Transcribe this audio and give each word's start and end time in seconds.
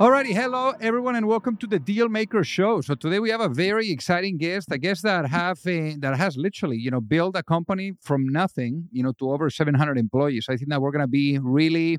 Alrighty, 0.00 0.34
hello 0.34 0.72
everyone, 0.80 1.14
and 1.14 1.26
welcome 1.28 1.56
to 1.56 1.68
the 1.68 1.78
Deal 1.78 2.08
Maker 2.08 2.42
Show. 2.42 2.80
So 2.80 2.96
today 2.96 3.20
we 3.20 3.30
have 3.30 3.40
a 3.40 3.48
very 3.48 3.90
exciting 3.90 4.38
guest, 4.38 4.68
a 4.72 4.76
guest 4.78 5.04
that 5.04 5.26
have 5.28 5.62
that 5.62 6.14
has 6.16 6.36
literally, 6.36 6.76
you 6.76 6.90
know, 6.90 7.00
built 7.00 7.36
a 7.36 7.44
company 7.44 7.92
from 8.00 8.26
nothing, 8.28 8.88
you 8.90 9.04
know, 9.04 9.12
to 9.20 9.30
over 9.30 9.48
700 9.50 9.96
employees. 9.96 10.46
I 10.50 10.56
think 10.56 10.70
that 10.70 10.82
we're 10.82 10.90
gonna 10.90 11.06
be 11.06 11.38
really 11.38 11.98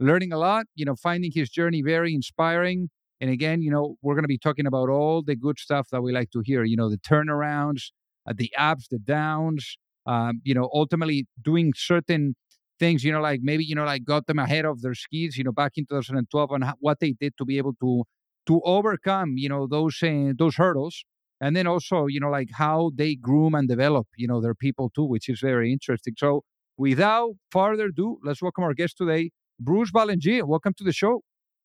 learning 0.00 0.32
a 0.32 0.38
lot, 0.38 0.66
you 0.74 0.84
know, 0.84 0.96
finding 0.96 1.32
his 1.34 1.48
journey 1.50 1.82
very 1.82 2.14
inspiring. 2.14 2.90
And 3.20 3.30
again, 3.30 3.62
you 3.62 3.70
know, 3.70 3.96
we're 4.02 4.14
gonna 4.16 4.28
be 4.28 4.38
talking 4.38 4.66
about 4.66 4.90
all 4.90 5.22
the 5.22 5.36
good 5.36 5.58
stuff 5.58 5.88
that 5.92 6.02
we 6.02 6.12
like 6.12 6.30
to 6.32 6.42
hear. 6.44 6.64
You 6.64 6.76
know, 6.76 6.90
the 6.90 6.98
turnarounds, 6.98 7.92
uh, 8.28 8.34
the 8.36 8.52
ups, 8.58 8.88
the 8.90 8.98
downs. 8.98 9.78
Um, 10.06 10.40
you 10.44 10.54
know, 10.54 10.68
ultimately 10.74 11.26
doing 11.42 11.72
certain 11.76 12.34
things, 12.80 13.04
you 13.04 13.12
know, 13.12 13.20
like 13.20 13.40
maybe, 13.42 13.64
you 13.64 13.76
know, 13.76 13.84
like 13.84 14.04
got 14.04 14.26
them 14.26 14.40
ahead 14.40 14.64
of 14.64 14.82
their 14.82 14.94
skis, 14.94 15.36
you 15.36 15.44
know, 15.44 15.52
back 15.52 15.72
in 15.76 15.84
2012 15.86 16.50
and 16.50 16.64
what 16.80 16.98
they 16.98 17.12
did 17.12 17.36
to 17.36 17.44
be 17.44 17.58
able 17.58 17.74
to 17.74 18.04
to 18.46 18.60
overcome, 18.64 19.34
you 19.36 19.48
know, 19.48 19.68
those 19.68 20.02
uh, 20.02 20.32
those 20.36 20.56
hurdles. 20.56 21.04
And 21.40 21.56
then 21.56 21.66
also, 21.66 22.06
you 22.06 22.20
know, 22.20 22.30
like 22.30 22.50
how 22.52 22.90
they 22.94 23.14
groom 23.14 23.54
and 23.54 23.68
develop, 23.68 24.08
you 24.16 24.26
know, 24.26 24.40
their 24.40 24.54
people 24.54 24.90
too, 24.94 25.04
which 25.04 25.28
is 25.28 25.40
very 25.40 25.72
interesting. 25.72 26.14
So 26.18 26.42
without 26.76 27.34
further 27.50 27.86
ado, 27.86 28.18
let's 28.24 28.42
welcome 28.42 28.64
our 28.64 28.74
guest 28.74 28.98
today, 28.98 29.30
Bruce 29.58 29.92
Ballengee. 29.92 30.42
Welcome 30.42 30.74
to 30.78 30.84
the 30.84 30.92
show. 30.92 31.22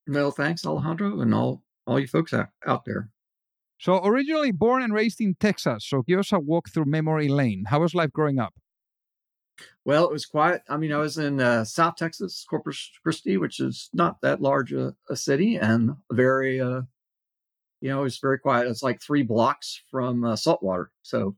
Well, 0.07 0.31
thanks, 0.31 0.65
Alejandro, 0.65 1.19
and 1.21 1.33
all 1.33 1.63
all 1.87 1.99
you 1.99 2.07
folks 2.07 2.33
out, 2.33 2.49
out 2.65 2.85
there. 2.85 3.09
So 3.77 4.03
originally 4.05 4.51
born 4.51 4.81
and 4.81 4.93
raised 4.93 5.19
in 5.19 5.35
Texas. 5.39 5.85
So 5.87 6.01
give 6.01 6.19
us 6.19 6.31
a 6.31 6.39
walk 6.39 6.69
through 6.69 6.85
memory 6.85 7.27
lane. 7.27 7.65
How 7.67 7.79
was 7.81 7.93
life 7.93 8.11
growing 8.11 8.39
up? 8.39 8.53
Well, 9.85 10.05
it 10.05 10.11
was 10.11 10.25
quiet. 10.25 10.63
I 10.67 10.77
mean, 10.77 10.91
I 10.91 10.97
was 10.97 11.17
in 11.17 11.39
uh, 11.39 11.63
South 11.63 11.95
Texas, 11.95 12.45
Corpus 12.49 12.91
Christi, 13.03 13.37
which 13.37 13.59
is 13.59 13.89
not 13.93 14.19
that 14.21 14.41
large 14.41 14.73
a, 14.73 14.95
a 15.09 15.15
city, 15.15 15.55
and 15.55 15.95
very, 16.11 16.59
uh, 16.59 16.81
you 17.81 17.89
know, 17.89 17.99
it 18.01 18.03
was 18.03 18.17
very 18.19 18.39
quiet. 18.39 18.67
It's 18.67 18.83
like 18.83 19.01
three 19.01 19.23
blocks 19.23 19.81
from 19.91 20.23
uh, 20.23 20.35
saltwater, 20.35 20.91
so 21.03 21.35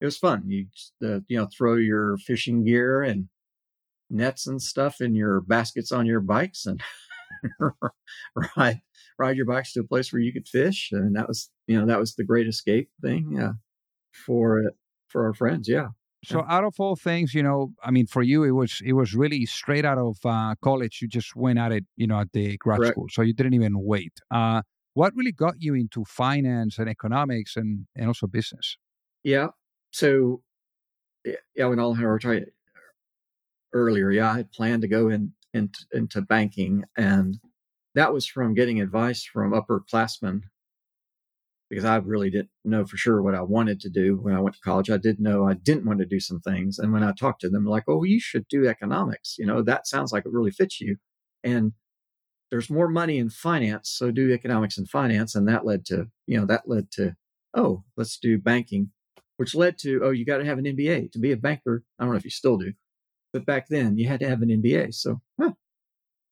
it 0.00 0.06
was 0.06 0.18
fun. 0.18 0.44
You, 0.48 0.66
you 1.00 1.38
know, 1.38 1.48
throw 1.56 1.76
your 1.76 2.18
fishing 2.18 2.64
gear 2.64 3.02
and 3.02 3.28
nets 4.10 4.46
and 4.46 4.62
stuff 4.62 5.00
in 5.00 5.14
your 5.14 5.40
baskets 5.42 5.92
on 5.92 6.06
your 6.06 6.20
bikes, 6.20 6.66
and 6.66 6.82
ride 8.56 8.80
ride 9.18 9.36
your 9.36 9.46
bikes 9.46 9.72
to 9.74 9.80
a 9.80 9.84
place 9.84 10.12
where 10.12 10.22
you 10.22 10.32
could 10.32 10.48
fish, 10.48 10.90
and 10.92 11.16
that 11.16 11.28
was, 11.28 11.50
you 11.66 11.78
know, 11.78 11.86
that 11.86 12.00
was 12.00 12.14
the 12.14 12.24
great 12.24 12.48
escape 12.48 12.90
thing 13.02 13.40
uh, 13.40 13.52
for 14.26 14.72
for 15.08 15.26
our 15.26 15.34
friends. 15.34 15.68
Yeah. 15.68 15.88
So 16.26 16.44
out 16.48 16.64
of 16.64 16.74
all 16.78 16.96
things, 16.96 17.34
you 17.34 17.42
know, 17.42 17.72
I 17.82 17.90
mean, 17.90 18.06
for 18.06 18.22
you, 18.22 18.44
it 18.44 18.52
was 18.52 18.80
it 18.84 18.92
was 18.94 19.14
really 19.14 19.46
straight 19.46 19.84
out 19.84 19.98
of 19.98 20.18
uh, 20.24 20.54
college. 20.62 21.00
You 21.02 21.08
just 21.08 21.36
went 21.36 21.58
at 21.58 21.72
it, 21.72 21.84
you 21.96 22.06
know, 22.06 22.20
at 22.20 22.32
the 22.32 22.56
grad 22.58 22.78
Correct. 22.78 22.94
school, 22.94 23.06
so 23.10 23.22
you 23.22 23.32
didn't 23.32 23.54
even 23.54 23.78
wait. 23.80 24.12
Uh, 24.30 24.62
what 24.94 25.12
really 25.16 25.32
got 25.32 25.54
you 25.58 25.74
into 25.74 26.04
finance 26.04 26.78
and 26.78 26.88
economics 26.88 27.56
and 27.56 27.86
and 27.96 28.06
also 28.06 28.26
business? 28.26 28.76
Yeah. 29.22 29.48
So, 29.90 30.42
yeah, 31.24 31.66
when 31.66 31.78
were 31.78 32.18
talking 32.18 32.46
earlier, 33.72 34.10
yeah, 34.10 34.30
I 34.30 34.36
had 34.36 34.52
planned 34.52 34.82
to 34.82 34.88
go 34.88 35.08
in, 35.08 35.32
in 35.52 35.70
into 35.92 36.22
banking, 36.22 36.84
and 36.96 37.38
that 37.94 38.12
was 38.12 38.26
from 38.26 38.54
getting 38.54 38.80
advice 38.80 39.24
from 39.24 39.52
upperclassmen 39.52 40.42
because 41.70 41.84
I 41.84 41.96
really 41.96 42.30
didn't 42.30 42.50
know 42.64 42.84
for 42.84 42.96
sure 42.96 43.22
what 43.22 43.34
I 43.34 43.42
wanted 43.42 43.80
to 43.80 43.90
do 43.90 44.16
when 44.16 44.34
I 44.34 44.40
went 44.40 44.54
to 44.56 44.62
college. 44.62 44.90
I 44.90 44.96
did 44.96 45.18
know 45.18 45.48
I 45.48 45.54
didn't 45.54 45.86
want 45.86 45.98
to 46.00 46.06
do 46.06 46.20
some 46.20 46.40
things. 46.40 46.78
And 46.78 46.92
when 46.92 47.02
I 47.02 47.12
talked 47.12 47.40
to 47.40 47.48
them, 47.48 47.64
like, 47.64 47.84
oh, 47.88 48.04
you 48.04 48.20
should 48.20 48.46
do 48.48 48.68
economics. 48.68 49.36
You 49.38 49.46
know, 49.46 49.62
that 49.62 49.86
sounds 49.86 50.12
like 50.12 50.26
it 50.26 50.32
really 50.32 50.50
fits 50.50 50.80
you. 50.80 50.96
And 51.42 51.72
there's 52.50 52.70
more 52.70 52.88
money 52.88 53.18
in 53.18 53.30
finance. 53.30 53.90
So 53.90 54.10
do 54.10 54.32
economics 54.32 54.78
and 54.78 54.88
finance. 54.88 55.34
And 55.34 55.48
that 55.48 55.64
led 55.64 55.84
to, 55.86 56.08
you 56.26 56.38
know, 56.38 56.46
that 56.46 56.68
led 56.68 56.90
to, 56.92 57.16
oh, 57.54 57.82
let's 57.96 58.18
do 58.18 58.38
banking, 58.38 58.90
which 59.38 59.54
led 59.54 59.78
to, 59.78 60.00
oh, 60.04 60.10
you 60.10 60.24
got 60.24 60.38
to 60.38 60.44
have 60.44 60.58
an 60.58 60.64
MBA 60.64 61.12
to 61.12 61.18
be 61.18 61.32
a 61.32 61.36
banker. 61.36 61.82
I 61.98 62.04
don't 62.04 62.12
know 62.12 62.18
if 62.18 62.24
you 62.24 62.30
still 62.30 62.58
do, 62.58 62.74
but 63.32 63.46
back 63.46 63.68
then 63.68 63.96
you 63.96 64.06
had 64.06 64.20
to 64.20 64.28
have 64.28 64.42
an 64.42 64.50
MBA. 64.50 64.94
So, 64.94 65.20
huh, 65.40 65.52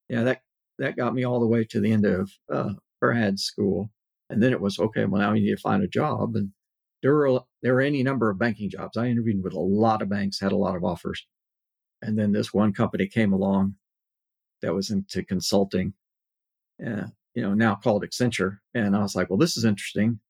yeah, 0.09 0.25
that, 0.25 0.43
that 0.79 0.97
got 0.97 1.15
me 1.15 1.25
all 1.25 1.41
the 1.41 1.47
way 1.47 1.65
to 1.65 1.81
the 1.81 1.91
end 1.91 2.05
of 2.05 2.31
uh, 2.53 2.75
grad 3.01 3.41
school. 3.41 3.91
And 4.33 4.43
then 4.43 4.53
it 4.53 4.63
was 4.63 4.79
okay. 4.79 5.05
Well, 5.05 5.21
now 5.21 5.35
you 5.35 5.43
need 5.43 5.57
to 5.57 5.61
find 5.61 5.83
a 5.83 5.89
job, 5.89 6.37
and 6.37 6.53
there 7.03 7.15
were 7.15 7.41
there 7.61 7.75
were 7.75 7.83
any 7.83 8.03
number 8.03 8.31
of 8.31 8.39
banking 8.39 8.71
jobs. 8.71 8.97
I 8.97 9.09
interviewed 9.09 9.45
with 9.45 9.53
a 9.53 9.61
lot 9.61 10.01
of 10.01 10.09
banks, 10.09 10.41
had 10.41 10.53
a 10.53 10.57
lot 10.57 10.75
of 10.75 10.85
offers, 10.85 11.27
and 12.01 12.19
then 12.19 12.33
this 12.33 12.55
one 12.55 12.73
company 12.73 13.07
came 13.07 13.35
along 13.35 13.75
that 14.63 14.75
was 14.75 14.91
into 14.91 15.23
consulting, 15.23 15.93
uh, 16.85 17.09
you 17.35 17.43
know, 17.43 17.53
now 17.53 17.75
called 17.75 18.05
Accenture, 18.05 18.61
and 18.73 18.97
I 18.97 19.03
was 19.03 19.15
like, 19.15 19.29
well, 19.29 19.39
this 19.39 19.59
is 19.59 19.67
interesting, 19.67 20.21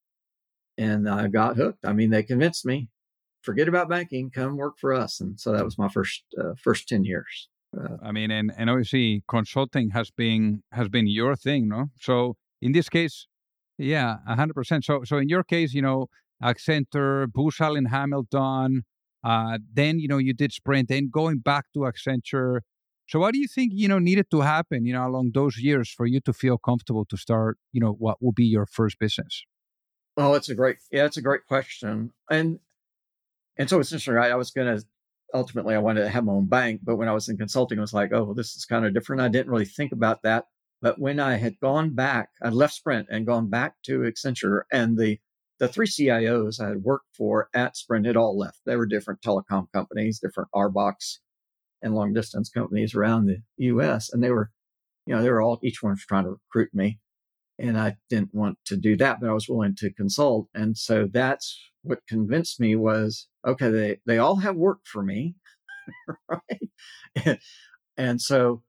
and 0.77 1.09
I 1.09 1.29
got 1.29 1.57
hooked. 1.57 1.84
I 1.87 1.93
mean, 1.93 2.11
they 2.11 2.25
convinced 2.25 2.67
me, 2.67 2.89
forget 3.43 3.69
about 3.69 3.89
banking, 3.89 4.31
come 4.31 4.57
work 4.57 4.79
for 4.81 4.93
us, 4.93 5.21
and 5.21 5.39
so 5.39 5.53
that 5.53 5.65
was 5.65 5.79
my 5.79 5.89
first 5.89 6.25
uh, 6.37 6.55
first 6.61 6.89
ten 6.89 7.05
years. 7.05 7.49
Uh, 7.79 7.99
I 8.03 8.11
mean, 8.11 8.33
and 8.33 8.51
and 8.59 8.69
obviously 8.69 9.23
consulting 9.29 9.91
has 9.91 10.11
been 10.11 10.65
has 10.73 10.89
been 10.89 11.07
your 11.07 11.37
thing, 11.37 11.69
no? 11.69 11.91
So 12.01 12.34
in 12.61 12.73
this 12.73 12.89
case, 12.89 13.29
yeah, 13.78 14.16
hundred 14.27 14.55
percent. 14.55 14.84
So, 14.84 15.05
so 15.05 15.19
in 15.19 15.28
your 15.28 15.44
case, 15.44 15.72
you 15.75 15.83
know, 15.83 16.09
Accenture, 16.43 17.31
Booz 17.33 17.56
Allen 17.60 17.87
Hamilton, 17.87 18.84
uh, 19.25 19.59
then 19.72 19.99
you 19.99 20.09
know 20.09 20.19
you 20.19 20.34
did 20.34 20.53
Sprint, 20.53 20.88
then 20.88 21.09
going 21.10 21.38
back 21.38 21.66
to 21.75 21.81
Accenture. 21.81 22.60
So, 23.09 23.19
what 23.19 23.33
do 23.33 23.41
you 23.41 23.49
think 23.49 23.72
you 23.75 23.88
know 23.88 23.99
needed 23.99 24.31
to 24.31 24.41
happen, 24.41 24.84
you 24.84 24.93
know, 24.93 25.06
along 25.06 25.33
those 25.34 25.59
years 25.59 25.91
for 25.91 26.06
you 26.06 26.21
to 26.21 26.33
feel 26.33 26.59
comfortable 26.59 27.05
to 27.06 27.16
start, 27.16 27.59
you 27.72 27.81
know, 27.81 27.93
what 27.93 28.22
will 28.22 28.33
be 28.33 28.44
your 28.44 28.66
first 28.66 28.99
business? 28.99 29.44
Oh, 30.16 30.34
it's 30.34 30.49
a 30.49 30.54
great, 30.54 30.77
yeah, 30.91 31.06
it's 31.06 31.16
a 31.16 31.22
great 31.22 31.47
question, 31.47 32.12
and 32.31 32.59
and 33.56 33.69
so 33.69 33.81
it's 33.81 33.91
interesting, 33.93 34.15
right? 34.15 34.31
I 34.31 34.37
was 34.37 34.50
going 34.50 34.77
to 34.77 34.84
ultimately 35.34 35.75
I 35.75 35.78
wanted 35.78 36.03
to 36.03 36.09
have 36.09 36.25
my 36.25 36.33
own 36.33 36.47
bank, 36.47 36.81
but 36.84 36.97
when 36.97 37.09
I 37.09 37.12
was 37.12 37.28
in 37.28 37.37
consulting, 37.37 37.78
I 37.78 37.81
was 37.81 37.94
like, 37.94 38.12
oh, 38.12 38.25
well, 38.25 38.34
this 38.34 38.54
is 38.54 38.65
kind 38.65 38.84
of 38.84 38.94
different. 38.94 39.22
I 39.22 39.28
didn't 39.28 39.50
really 39.50 39.65
think 39.65 39.93
about 39.93 40.22
that 40.22 40.47
but 40.82 40.98
when 40.98 41.20
I 41.20 41.37
had 41.37 41.60
gone 41.60 41.94
back, 41.94 42.31
I 42.43 42.48
left 42.48 42.75
Sprint 42.75 43.06
and 43.09 43.25
gone 43.25 43.48
back 43.48 43.76
to 43.84 44.00
Accenture, 44.00 44.62
and 44.72 44.98
the 44.98 45.19
the 45.60 45.69
three 45.69 45.87
CIOs 45.87 46.60
I 46.60 46.70
had 46.70 46.82
worked 46.82 47.15
for 47.16 47.48
at 47.54 47.76
Sprint 47.76 48.06
had 48.06 48.16
all 48.16 48.37
left. 48.37 48.59
They 48.66 48.75
were 48.75 48.84
different 48.84 49.21
telecom 49.22 49.71
companies, 49.72 50.19
different 50.19 50.50
RBOCs 50.53 51.19
and 51.82 51.94
long 51.94 52.12
distance 52.12 52.50
companies 52.50 52.97
around 52.97 53.26
the 53.26 53.42
U.S. 53.59 54.12
And 54.12 54.25
they 54.25 54.31
were, 54.31 54.50
you 55.06 55.15
know, 55.15 55.22
they 55.22 55.31
were 55.31 55.41
all 55.41 55.60
each 55.62 55.81
one 55.81 55.92
was 55.92 56.04
trying 56.04 56.25
to 56.25 56.31
recruit 56.31 56.75
me, 56.75 56.98
and 57.60 57.78
I 57.78 57.97
didn't 58.10 58.34
want 58.34 58.59
to 58.66 58.76
do 58.76 58.97
that, 58.97 59.21
but 59.21 59.31
I 59.31 59.32
was 59.32 59.48
willing 59.48 59.76
to 59.76 59.92
consult. 59.92 60.48
And 60.53 60.76
so 60.76 61.09
that's 61.10 61.56
what 61.82 62.00
convinced 62.09 62.59
me 62.59 62.75
was 62.75 63.28
okay. 63.47 63.71
They 63.71 64.00
they 64.04 64.19
all 64.19 64.37
have 64.37 64.56
work 64.56 64.81
for 64.84 65.04
me, 65.04 65.37
right? 66.28 66.71
and, 67.25 67.38
and 67.97 68.21
so 68.21 68.65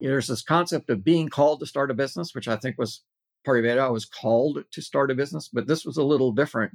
there's 0.00 0.26
this 0.26 0.42
concept 0.42 0.90
of 0.90 1.04
being 1.04 1.28
called 1.28 1.60
to 1.60 1.66
start 1.66 1.90
a 1.90 1.94
business, 1.94 2.34
which 2.34 2.48
I 2.48 2.56
think 2.56 2.76
was 2.78 3.02
part 3.44 3.58
of 3.58 3.64
it. 3.64 3.78
I 3.78 3.88
was 3.88 4.04
called 4.04 4.64
to 4.72 4.82
start 4.82 5.10
a 5.10 5.14
business, 5.14 5.48
but 5.52 5.66
this 5.66 5.84
was 5.84 5.96
a 5.96 6.04
little 6.04 6.32
different. 6.32 6.72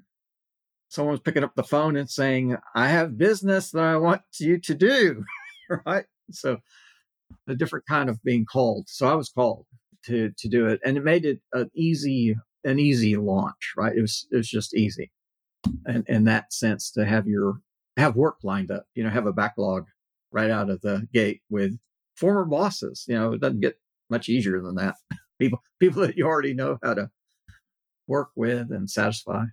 Someone 0.90 1.12
was 1.12 1.20
picking 1.20 1.44
up 1.44 1.56
the 1.56 1.64
phone 1.64 1.96
and 1.96 2.10
saying, 2.10 2.58
I 2.76 2.88
have 2.90 3.18
business 3.18 3.72
that 3.72 3.84
I 3.84 3.98
want 3.98 4.22
you 4.40 4.60
to 4.60 4.74
do. 4.74 5.24
right. 5.86 6.06
So 6.32 6.58
a 7.48 7.56
different 7.56 7.86
kind 7.88 8.10
of 8.10 8.24
being 8.24 8.46
called. 8.46 8.86
So 8.88 9.08
I 9.08 9.16
was 9.16 9.30
called 9.30 9.66
to 10.06 10.32
to 10.38 10.48
do 10.48 10.68
it. 10.68 10.80
And 10.84 10.98
it 10.98 11.04
made 11.04 11.26
it 11.26 11.42
an 11.54 11.70
easy, 11.76 12.36
an 12.64 12.80
easy 12.80 13.18
launch, 13.18 13.74
right? 13.78 13.96
It 13.96 14.02
was 14.02 14.28
it 14.32 14.38
was 14.38 14.50
just 14.50 14.76
easy. 14.76 15.12
And 15.86 16.06
in 16.08 16.24
that 16.24 16.54
sense 16.54 16.90
to 16.92 17.06
have 17.06 17.28
your 17.28 17.60
have 17.98 18.16
work 18.16 18.38
lined 18.44 18.72
up, 18.72 18.86
you 18.96 19.04
know, 19.04 19.10
have 19.10 19.28
a 19.28 19.34
backlog 19.34 19.86
right 20.32 20.50
out 20.50 20.70
of 20.70 20.82
the 20.82 21.08
gate 21.14 21.42
with 21.50 21.78
former 22.20 22.46
bosses. 22.46 23.06
You 23.08 23.16
know, 23.16 23.34
it 23.34 23.42
doesn't 23.42 23.62
get 23.62 23.80
much 24.10 24.30
easier 24.30 24.62
than 24.62 24.76
that. 24.76 24.96
People 25.40 25.60
people 25.80 26.02
that 26.02 26.18
you 26.18 26.26
already 26.26 26.54
know 26.54 26.78
how 26.84 26.94
to 26.94 27.10
work 28.08 28.32
with 28.36 28.72
and 28.72 28.90
satisfy. 28.90 29.46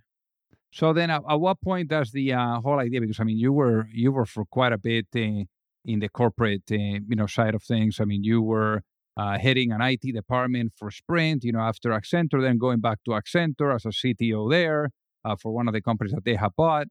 So 0.73 0.91
then, 0.91 1.09
at, 1.09 1.21
at 1.29 1.39
what 1.39 1.61
point 1.61 1.87
does 1.87 2.11
the 2.11 2.33
uh, 2.33 2.59
whole 2.59 2.79
idea? 2.79 2.99
Because 2.99 3.21
I 3.21 3.23
mean, 3.23 3.37
you 3.37 3.53
were 3.53 3.87
you 3.93 4.11
were 4.11 4.25
for 4.25 4.43
quite 4.43 4.73
a 4.73 4.77
bit 4.77 5.07
uh, 5.15 5.45
in 5.85 5.99
the 5.99 6.09
corporate 6.09 6.63
uh, 6.71 6.75
you 6.75 7.15
know 7.15 7.25
side 7.25 7.55
of 7.55 7.63
things. 7.63 8.01
I 8.01 8.05
mean, 8.05 8.25
you 8.25 8.41
were 8.41 8.81
uh, 9.15 9.37
heading 9.39 9.71
an 9.71 9.81
IT 9.81 10.01
department 10.13 10.73
for 10.75 10.91
Sprint. 10.91 11.45
You 11.45 11.53
know, 11.53 11.61
after 11.61 11.91
Accenture, 11.91 12.41
then 12.41 12.57
going 12.57 12.81
back 12.81 12.99
to 13.05 13.11
Accenture 13.11 13.73
as 13.73 13.85
a 13.85 13.89
CTO 13.89 14.51
there 14.51 14.89
uh, 15.23 15.37
for 15.41 15.53
one 15.53 15.69
of 15.69 15.73
the 15.73 15.81
companies 15.81 16.11
that 16.11 16.25
they 16.25 16.35
have 16.35 16.51
bought. 16.57 16.87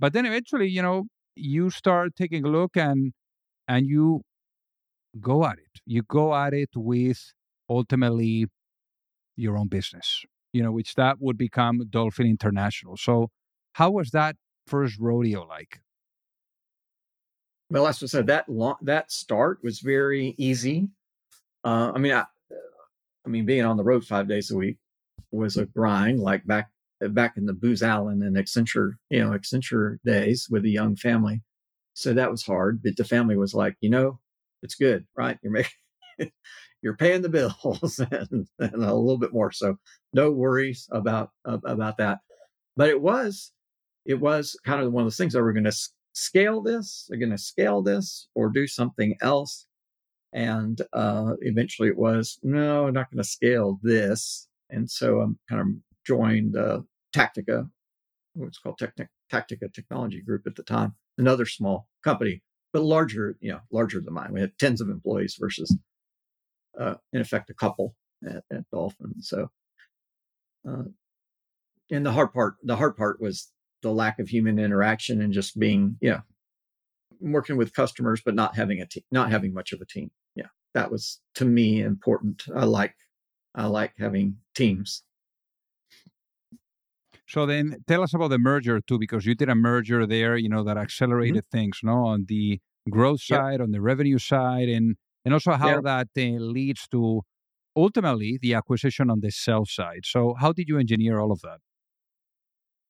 But 0.00 0.14
then 0.14 0.24
eventually, 0.24 0.68
you 0.68 0.80
know, 0.80 1.04
you 1.34 1.68
start 1.68 2.16
taking 2.16 2.44
a 2.46 2.48
look 2.48 2.78
and 2.78 3.12
and 3.68 3.86
you 3.86 4.22
go 5.20 5.44
at 5.44 5.58
it. 5.58 5.80
You 5.84 6.02
go 6.02 6.34
at 6.34 6.54
it 6.54 6.70
with 6.74 7.32
ultimately 7.68 8.46
your 9.36 9.58
own 9.58 9.68
business, 9.68 10.24
you 10.52 10.62
know, 10.62 10.72
which 10.72 10.94
that 10.94 11.16
would 11.20 11.36
become 11.36 11.82
Dolphin 11.90 12.26
International. 12.26 12.96
So, 12.96 13.30
how 13.72 13.90
was 13.90 14.10
that 14.10 14.36
first 14.66 14.98
rodeo 14.98 15.46
like? 15.46 15.80
Well, 17.70 17.86
as 17.86 18.02
I 18.02 18.06
said, 18.06 18.28
that 18.28 18.48
long, 18.48 18.76
that 18.82 19.10
start 19.10 19.58
was 19.62 19.80
very 19.80 20.34
easy. 20.38 20.88
Uh, 21.64 21.92
I 21.94 21.98
mean, 21.98 22.12
I, 22.12 22.24
I 23.24 23.28
mean, 23.28 23.44
being 23.44 23.64
on 23.64 23.76
the 23.76 23.84
road 23.84 24.04
five 24.04 24.28
days 24.28 24.50
a 24.50 24.56
week 24.56 24.78
was 25.32 25.56
a 25.56 25.66
grind. 25.66 26.20
Like 26.20 26.46
back 26.46 26.70
back 27.00 27.36
in 27.36 27.44
the 27.44 27.52
Booz 27.52 27.82
Allen 27.82 28.22
and 28.22 28.36
Accenture, 28.36 28.92
you 29.10 29.22
know, 29.22 29.36
Accenture 29.36 29.98
days 30.04 30.48
with 30.48 30.64
a 30.64 30.70
young 30.70 30.96
family. 30.96 31.42
So 31.94 32.14
that 32.14 32.30
was 32.30 32.44
hard. 32.44 32.82
But 32.82 32.96
the 32.96 33.04
family 33.04 33.36
was 33.36 33.52
like, 33.52 33.76
you 33.80 33.90
know, 33.90 34.20
it's 34.66 34.74
good, 34.74 35.06
right? 35.16 35.38
You're 35.42 35.52
making 35.52 35.70
you're 36.82 36.96
paying 36.96 37.22
the 37.22 37.28
bills 37.28 38.00
and, 38.10 38.46
and, 38.58 38.74
a 38.74 38.94
little 38.94 39.18
bit 39.18 39.32
more. 39.32 39.52
So 39.52 39.76
no 40.12 40.30
worries 40.30 40.88
about 40.90 41.30
about 41.44 41.96
that. 41.98 42.18
But 42.76 42.88
it 42.90 43.00
was 43.00 43.52
it 44.04 44.20
was 44.20 44.58
kind 44.64 44.82
of 44.82 44.92
one 44.92 45.02
of 45.02 45.06
those 45.06 45.16
things 45.16 45.32
that 45.32 45.42
we're 45.42 45.52
going 45.52 45.64
to 45.64 45.88
scale 46.12 46.60
this, 46.60 47.06
they're 47.08 47.18
going 47.18 47.30
to 47.30 47.38
scale 47.38 47.82
this, 47.82 48.28
or 48.34 48.48
do 48.48 48.66
something 48.66 49.16
else. 49.20 49.66
And 50.32 50.80
uh, 50.92 51.34
eventually, 51.42 51.88
it 51.88 51.96
was 51.96 52.38
no, 52.42 52.86
I'm 52.86 52.94
not 52.94 53.10
going 53.10 53.22
to 53.22 53.28
scale 53.28 53.78
this. 53.82 54.48
And 54.68 54.90
so 54.90 55.20
I'm 55.20 55.38
kind 55.48 55.60
of 55.60 55.68
joined 56.04 56.56
uh, 56.56 56.80
Tactica, 57.14 57.70
what's 58.34 58.58
called 58.58 58.80
Tactica 59.32 59.72
Technology 59.72 60.20
Group 60.20 60.42
at 60.46 60.56
the 60.56 60.64
time, 60.64 60.94
another 61.18 61.46
small 61.46 61.88
company, 62.02 62.42
but 62.72 62.82
larger, 62.82 63.36
you 63.40 63.52
know, 63.52 63.60
larger 63.70 64.00
than 64.00 64.14
mine. 64.14 64.32
We 64.32 64.40
had 64.40 64.58
tens 64.58 64.80
of 64.80 64.88
employees 64.88 65.36
versus 65.38 65.76
uh, 66.78 66.94
in 67.12 67.20
effect 67.20 67.50
a 67.50 67.54
couple 67.54 67.94
at, 68.26 68.44
at 68.52 68.70
Dolphin. 68.70 69.14
So, 69.20 69.48
uh, 70.68 70.84
and 71.90 72.04
the 72.04 72.12
hard 72.12 72.32
part, 72.32 72.56
the 72.62 72.76
hard 72.76 72.96
part 72.96 73.20
was 73.20 73.50
the 73.82 73.92
lack 73.92 74.18
of 74.18 74.28
human 74.28 74.58
interaction 74.58 75.20
and 75.22 75.32
just 75.32 75.58
being, 75.58 75.96
you 76.00 76.10
know, 76.10 76.20
working 77.20 77.56
with 77.56 77.72
customers, 77.72 78.20
but 78.24 78.34
not 78.34 78.56
having 78.56 78.80
a 78.80 78.86
team, 78.86 79.04
not 79.10 79.30
having 79.30 79.54
much 79.54 79.72
of 79.72 79.80
a 79.80 79.86
team. 79.86 80.10
Yeah, 80.34 80.48
that 80.74 80.90
was 80.90 81.20
to 81.36 81.44
me 81.44 81.80
important. 81.80 82.42
I 82.54 82.64
like, 82.64 82.94
I 83.54 83.66
like 83.66 83.94
having 83.98 84.36
teams. 84.54 85.02
So 87.28 87.44
then, 87.44 87.76
tell 87.88 88.02
us 88.02 88.14
about 88.14 88.30
the 88.30 88.38
merger 88.38 88.80
too, 88.80 88.98
because 88.98 89.26
you 89.26 89.34
did 89.34 89.48
a 89.48 89.54
merger 89.54 90.06
there, 90.06 90.36
you 90.36 90.48
know, 90.48 90.62
that 90.64 90.76
mm-hmm. 90.76 90.82
accelerated 90.84 91.44
mm-hmm. 91.44 91.58
things, 91.58 91.80
no, 91.82 92.06
on 92.06 92.26
the 92.28 92.60
growth 92.88 93.20
side, 93.20 93.54
yep. 93.54 93.60
on 93.62 93.72
the 93.72 93.80
revenue 93.80 94.18
side, 94.18 94.68
and 94.68 94.96
and 95.24 95.34
also 95.34 95.52
how 95.52 95.80
yeah. 95.80 95.80
that 95.82 96.08
uh, 96.16 96.38
leads 96.38 96.86
to 96.88 97.22
ultimately 97.76 98.38
the 98.40 98.54
acquisition 98.54 99.10
on 99.10 99.20
the 99.20 99.30
sell 99.30 99.64
side. 99.66 100.00
So, 100.04 100.34
how 100.38 100.52
did 100.52 100.68
you 100.68 100.78
engineer 100.78 101.18
all 101.18 101.32
of 101.32 101.40
that? 101.42 101.58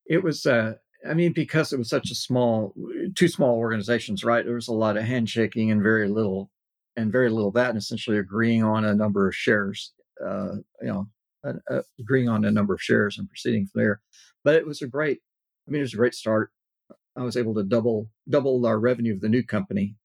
It 0.07 0.23
was, 0.23 0.47
uh, 0.47 0.75
I 1.09 1.15
mean, 1.15 1.33
because 1.33 1.73
it 1.73 1.79
was 1.79 1.89
such 1.89 2.11
a 2.11 2.15
small, 2.15 2.75
two 3.15 3.29
small 3.29 3.57
organizations, 3.57 4.23
right? 4.23 4.45
There 4.45 4.55
was 4.55 4.69
a 4.69 4.75
lot 4.75 4.97
of 4.97 5.05
handshaking 5.05 5.71
and 5.71 5.83
very 5.83 6.09
little, 6.09 6.51
and 6.95 7.11
very 7.11 7.31
little 7.31 7.51
that, 7.53 7.71
and 7.71 7.79
essentially 7.79 8.19
agreeing 8.19 8.63
on 8.63 8.85
a 8.85 8.95
number 8.95 9.27
of 9.27 9.35
shares. 9.35 9.93
Uh, 10.25 10.57
you 10.81 10.89
know, 10.89 11.09
uh, 11.47 11.75
uh, 11.75 11.83
agreeing 11.99 12.29
on 12.29 12.45
a 12.45 12.51
number 12.51 12.75
of 12.75 12.83
shares 12.83 13.19
and 13.19 13.29
proceeding 13.29 13.67
from 13.67 13.81
there. 13.81 14.01
But 14.45 14.57
it 14.57 14.67
was 14.67 14.83
a 14.83 14.87
great, 14.87 15.21
I 15.67 15.71
mean, 15.71 15.81
it 15.81 15.85
was 15.85 15.95
a 15.95 15.99
great 15.99 16.15
start. 16.15 16.51
I 17.17 17.23
was 17.23 17.37
able 17.37 17.55
to 17.55 17.63
double 17.63 18.09
double 18.29 18.67
our 18.67 18.79
revenue 18.79 19.15
of 19.15 19.21
the 19.21 19.29
new 19.29 19.43
company 19.43 19.97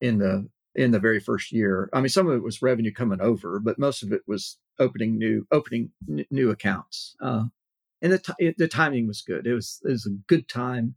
in 0.00 0.18
the 0.18 0.48
in 0.74 0.90
the 0.90 1.00
very 1.00 1.20
first 1.20 1.52
year. 1.52 1.88
I 1.92 2.00
mean, 2.00 2.08
some 2.08 2.28
of 2.28 2.36
it 2.36 2.42
was 2.42 2.62
revenue 2.62 2.92
coming 2.92 3.20
over, 3.20 3.58
but 3.58 3.78
most 3.78 4.02
of 4.02 4.12
it 4.12 4.22
was 4.26 4.58
opening 4.78 5.18
new 5.18 5.46
opening 5.50 5.90
n- 6.08 6.26
new 6.30 6.50
accounts. 6.50 7.16
Uh, 7.20 7.44
and 8.02 8.12
the 8.12 8.18
t- 8.18 8.54
the 8.56 8.68
timing 8.68 9.06
was 9.06 9.22
good. 9.22 9.46
It 9.46 9.54
was 9.54 9.80
it 9.84 9.90
was 9.90 10.06
a 10.06 10.16
good 10.28 10.48
time 10.48 10.94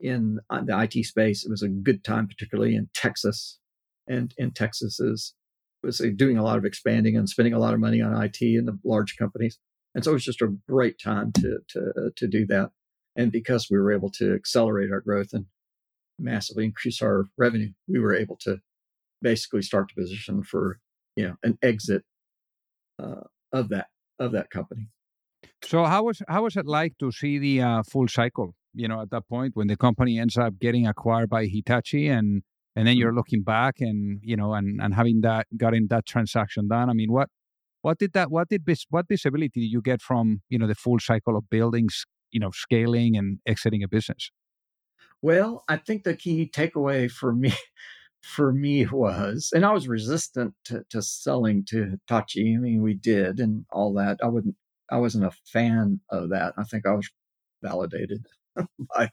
in 0.00 0.38
uh, 0.50 0.62
the 0.62 0.78
IT 0.80 1.04
space. 1.04 1.44
It 1.44 1.50
was 1.50 1.62
a 1.62 1.68
good 1.68 2.04
time, 2.04 2.26
particularly 2.26 2.74
in 2.74 2.88
Texas, 2.94 3.58
and 4.06 4.34
in 4.38 4.52
Texas 4.52 5.00
is 5.00 5.34
was 5.82 6.02
doing 6.16 6.36
a 6.36 6.42
lot 6.42 6.58
of 6.58 6.64
expanding 6.64 7.16
and 7.16 7.28
spending 7.28 7.54
a 7.54 7.58
lot 7.58 7.74
of 7.74 7.80
money 7.80 8.00
on 8.00 8.22
IT 8.22 8.40
in 8.40 8.66
the 8.66 8.78
large 8.84 9.16
companies. 9.16 9.58
And 9.94 10.04
so 10.04 10.10
it 10.10 10.14
was 10.14 10.24
just 10.24 10.42
a 10.42 10.54
great 10.68 11.00
time 11.02 11.32
to 11.32 11.58
to 11.70 11.80
uh, 11.96 12.10
to 12.16 12.28
do 12.28 12.46
that. 12.46 12.70
And 13.16 13.32
because 13.32 13.68
we 13.70 13.78
were 13.78 13.92
able 13.92 14.10
to 14.12 14.34
accelerate 14.34 14.92
our 14.92 15.00
growth 15.00 15.32
and 15.32 15.46
massively 16.18 16.64
increase 16.64 17.02
our 17.02 17.26
revenue, 17.36 17.70
we 17.88 17.98
were 17.98 18.14
able 18.14 18.36
to 18.42 18.60
basically 19.20 19.62
start 19.62 19.88
to 19.88 19.94
position 19.94 20.42
for 20.42 20.78
you 21.16 21.26
know 21.26 21.36
an 21.42 21.58
exit 21.62 22.04
uh, 23.02 23.24
of 23.52 23.68
that 23.70 23.88
of 24.18 24.32
that 24.32 24.50
company. 24.50 24.88
So 25.62 25.84
how 25.84 26.04
was 26.04 26.22
how 26.28 26.44
was 26.44 26.56
it 26.56 26.66
like 26.66 26.98
to 26.98 27.10
see 27.10 27.38
the 27.38 27.62
uh, 27.62 27.82
full 27.82 28.08
cycle? 28.08 28.54
You 28.72 28.86
know, 28.86 29.00
at 29.02 29.10
that 29.10 29.28
point 29.28 29.56
when 29.56 29.66
the 29.66 29.76
company 29.76 30.18
ends 30.18 30.38
up 30.38 30.58
getting 30.60 30.86
acquired 30.86 31.28
by 31.28 31.46
Hitachi, 31.46 32.08
and 32.08 32.42
and 32.76 32.86
then 32.86 32.96
you're 32.96 33.10
mm-hmm. 33.10 33.18
looking 33.18 33.42
back 33.42 33.76
and 33.80 34.20
you 34.22 34.36
know 34.36 34.54
and 34.54 34.80
and 34.80 34.94
having 34.94 35.20
that 35.22 35.46
getting 35.56 35.88
that 35.88 36.06
transaction 36.06 36.68
done. 36.68 36.90
I 36.90 36.92
mean, 36.92 37.12
what 37.12 37.28
what 37.82 37.98
did 37.98 38.12
that 38.12 38.30
what 38.30 38.48
did 38.48 38.62
what 38.90 39.06
visibility 39.08 39.60
did 39.60 39.72
you 39.72 39.82
get 39.82 40.02
from 40.02 40.42
you 40.48 40.58
know 40.58 40.66
the 40.66 40.74
full 40.74 40.98
cycle 40.98 41.36
of 41.36 41.48
buildings, 41.50 42.04
you 42.30 42.40
know, 42.40 42.50
scaling 42.52 43.16
and 43.16 43.38
exiting 43.46 43.82
a 43.82 43.88
business? 43.88 44.30
Well, 45.22 45.64
I 45.68 45.76
think 45.76 46.04
the 46.04 46.14
key 46.14 46.50
takeaway 46.52 47.10
for 47.10 47.32
me 47.32 47.52
for 48.22 48.52
me 48.52 48.86
was, 48.86 49.50
and 49.54 49.64
I 49.64 49.72
was 49.72 49.88
resistant 49.88 50.54
to, 50.66 50.84
to 50.90 51.02
selling 51.02 51.64
to 51.66 51.90
Hitachi. 51.90 52.54
I 52.54 52.58
mean, 52.58 52.82
we 52.82 52.94
did 52.94 53.40
and 53.40 53.64
all 53.70 53.94
that. 53.94 54.18
I 54.22 54.28
wouldn't, 54.28 54.56
I 54.90 54.98
wasn't 54.98 55.24
a 55.24 55.30
fan 55.46 56.00
of 56.10 56.30
that. 56.30 56.54
I 56.58 56.64
think 56.64 56.86
I 56.86 56.92
was 56.92 57.08
validated 57.62 58.26
by, 58.94 59.10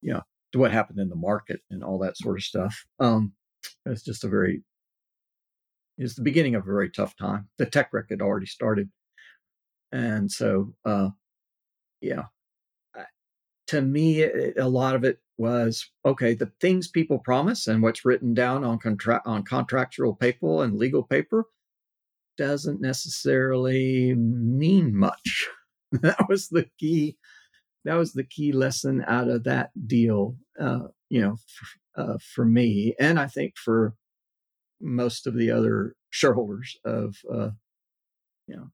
you 0.00 0.14
know, 0.14 0.22
what 0.56 0.72
happened 0.72 0.98
in 0.98 1.08
the 1.08 1.16
market 1.16 1.60
and 1.70 1.82
all 1.82 1.98
that 1.98 2.16
sort 2.16 2.38
of 2.38 2.42
stuff. 2.42 2.86
Um, 3.00 3.32
it's 3.84 4.02
just 4.02 4.24
a 4.24 4.28
very, 4.28 4.62
it's 5.98 6.14
the 6.14 6.22
beginning 6.22 6.54
of 6.54 6.62
a 6.62 6.72
very 6.72 6.90
tough 6.90 7.16
time. 7.16 7.48
The 7.58 7.66
tech 7.66 7.90
wreck 7.92 8.06
had 8.10 8.22
already 8.22 8.46
started. 8.46 8.90
And 9.92 10.30
so, 10.30 10.74
uh, 10.84 11.10
yeah, 12.00 12.24
to 13.68 13.82
me, 13.82 14.22
a 14.22 14.68
lot 14.68 14.94
of 14.94 15.04
it 15.04 15.18
was 15.38 15.90
okay. 16.04 16.34
The 16.34 16.50
things 16.60 16.88
people 16.88 17.18
promise 17.18 17.66
and 17.66 17.82
what's 17.82 18.04
written 18.04 18.32
down 18.34 18.64
on 18.64 18.78
contract 18.78 19.26
on 19.26 19.42
contractual 19.42 20.14
paper 20.14 20.62
and 20.62 20.78
legal 20.78 21.02
paper 21.02 21.44
doesn't 22.38 22.80
necessarily 22.80 24.14
mean 24.14 24.94
much. 24.94 25.48
that 25.92 26.28
was 26.28 26.48
the 26.48 26.66
key. 26.78 27.16
That 27.84 27.94
was 27.94 28.12
the 28.12 28.24
key 28.24 28.52
lesson 28.52 29.04
out 29.06 29.28
of 29.28 29.44
that 29.44 29.70
deal. 29.86 30.36
Uh, 30.58 30.88
you 31.08 31.20
know, 31.20 31.36
for, 31.46 32.02
uh, 32.02 32.18
for 32.34 32.44
me, 32.44 32.94
and 32.98 33.18
I 33.18 33.26
think 33.26 33.54
for 33.56 33.94
most 34.80 35.26
of 35.26 35.34
the 35.36 35.50
other 35.50 35.94
shareholders 36.10 36.76
of, 36.84 37.16
uh, 37.32 37.50
you 38.46 38.56
know, 38.56 38.70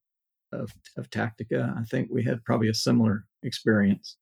of 0.52 0.72
of 0.96 1.10
Tactica. 1.10 1.76
I 1.76 1.84
think 1.84 2.08
we 2.10 2.24
had 2.24 2.44
probably 2.44 2.68
a 2.68 2.74
similar 2.74 3.24
experience 3.42 4.16